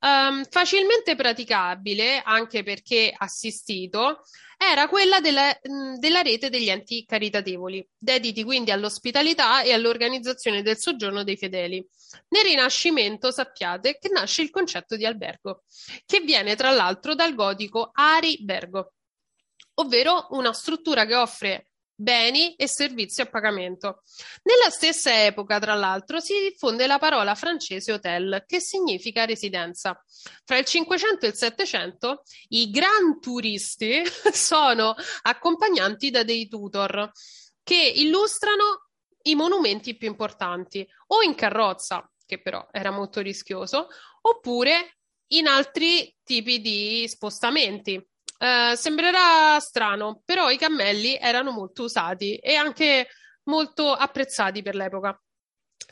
Um, 0.00 0.44
facilmente 0.44 1.14
praticabile, 1.14 2.22
anche 2.24 2.62
perché 2.62 3.12
assistito, 3.16 4.22
era 4.56 4.88
quella 4.88 5.20
della, 5.20 5.56
della, 5.98 6.20
rete 6.20 6.50
degli 6.50 6.68
enti 6.68 7.04
caritatevoli, 7.04 7.88
dediti 7.96 8.42
quindi 8.42 8.72
all'ospitalità 8.72 9.62
e 9.62 9.72
all'organizzazione 9.72 10.62
del 10.62 10.78
soggiorno 10.78 11.22
dei 11.22 11.36
fedeli. 11.36 11.86
Nel 12.28 12.44
Rinascimento 12.44 13.30
sappiate 13.30 13.98
che 14.00 14.08
nasce 14.08 14.42
il 14.42 14.50
concetto 14.50 14.96
di 14.96 15.06
albergo, 15.06 15.62
che 16.04 16.20
viene 16.20 16.56
tra 16.56 16.70
l'altro 16.70 17.14
dal 17.14 17.34
gotico 17.34 17.90
aribergo, 17.92 18.94
ovvero 19.74 20.26
una 20.30 20.52
struttura 20.52 21.06
che 21.06 21.14
offre 21.14 21.67
beni 22.00 22.54
e 22.54 22.68
servizi 22.68 23.22
a 23.22 23.26
pagamento. 23.26 24.02
Nella 24.44 24.70
stessa 24.70 25.24
epoca, 25.24 25.58
tra 25.58 25.74
l'altro, 25.74 26.20
si 26.20 26.32
diffonde 26.38 26.86
la 26.86 26.98
parola 26.98 27.34
francese 27.34 27.92
hotel, 27.92 28.44
che 28.46 28.60
significa 28.60 29.24
residenza. 29.24 30.00
Tra 30.44 30.58
il 30.58 30.64
500 30.64 31.26
e 31.26 31.28
il 31.30 31.34
700 31.34 32.22
i 32.50 32.70
gran 32.70 33.20
turisti 33.20 34.02
sono 34.32 34.94
accompagnanti 35.22 36.10
da 36.10 36.22
dei 36.22 36.46
tutor 36.46 37.10
che 37.64 37.92
illustrano 37.96 38.90
i 39.22 39.34
monumenti 39.34 39.96
più 39.96 40.08
importanti 40.08 40.88
o 41.08 41.22
in 41.22 41.34
carrozza, 41.34 42.08
che 42.24 42.40
però 42.40 42.66
era 42.70 42.92
molto 42.92 43.20
rischioso, 43.20 43.88
oppure 44.22 44.98
in 45.32 45.48
altri 45.48 46.14
tipi 46.22 46.60
di 46.60 47.06
spostamenti 47.08 48.07
eh, 48.38 48.74
sembrerà 48.76 49.58
strano, 49.60 50.22
però 50.24 50.50
i 50.50 50.56
cammelli 50.56 51.16
erano 51.16 51.50
molto 51.50 51.84
usati 51.84 52.36
e 52.36 52.54
anche 52.54 53.08
molto 53.44 53.92
apprezzati 53.92 54.62
per 54.62 54.74
l'epoca. 54.74 55.20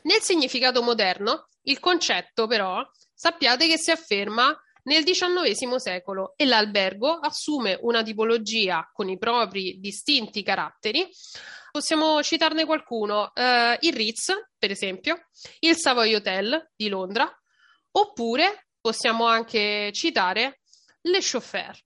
Nel 0.03 0.21
significato 0.21 0.81
moderno, 0.81 1.47
il 1.63 1.79
concetto 1.79 2.47
però 2.47 2.81
sappiate 3.13 3.67
che 3.67 3.77
si 3.77 3.91
afferma 3.91 4.55
nel 4.83 5.03
XIX 5.03 5.75
secolo 5.75 6.33
e 6.37 6.45
l'albergo 6.45 7.19
assume 7.19 7.77
una 7.81 8.03
tipologia 8.03 8.89
con 8.93 9.09
i 9.09 9.17
propri 9.17 9.79
distinti 9.79 10.43
caratteri. 10.43 11.07
Possiamo 11.71 12.23
citarne 12.23 12.65
qualcuno, 12.65 13.33
eh, 13.33 13.77
il 13.81 13.93
Ritz, 13.93 14.33
per 14.57 14.71
esempio, 14.71 15.27
il 15.59 15.75
Savoy 15.75 16.15
Hotel 16.15 16.71
di 16.75 16.87
Londra, 16.87 17.29
oppure 17.91 18.67
possiamo 18.79 19.25
anche 19.25 19.91
citare 19.91 20.61
le 21.01 21.19
Chauffeur. 21.21 21.77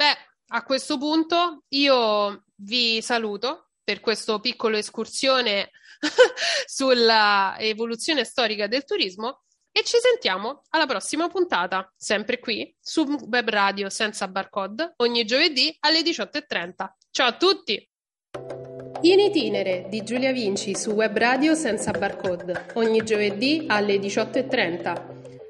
Beh, 0.00 0.16
a 0.54 0.62
questo 0.62 0.96
punto 0.96 1.64
io 1.68 2.44
vi 2.54 3.02
saluto 3.02 3.72
per 3.84 4.00
questa 4.00 4.40
piccola 4.40 4.78
escursione 4.78 5.72
sulla 6.64 7.54
evoluzione 7.58 8.24
storica 8.24 8.66
del 8.66 8.84
turismo 8.84 9.42
e 9.70 9.84
ci 9.84 9.98
sentiamo 10.00 10.62
alla 10.70 10.86
prossima 10.86 11.28
puntata, 11.28 11.92
sempre 11.94 12.38
qui 12.38 12.74
su 12.80 13.02
Web 13.28 13.50
Radio 13.50 13.90
senza 13.90 14.26
barcode, 14.26 14.94
ogni 14.96 15.26
giovedì 15.26 15.76
alle 15.80 16.00
18.30. 16.00 16.72
Ciao 17.10 17.26
a 17.26 17.36
tutti! 17.36 17.86
In 19.02 19.18
itinere 19.18 19.84
di 19.90 20.02
Giulia 20.02 20.32
Vinci 20.32 20.74
su 20.74 20.92
Web 20.92 21.14
Radio 21.18 21.54
senza 21.54 21.90
barcode, 21.90 22.70
ogni 22.72 23.04
giovedì 23.04 23.66
alle 23.68 23.96
18.30. 23.96 25.19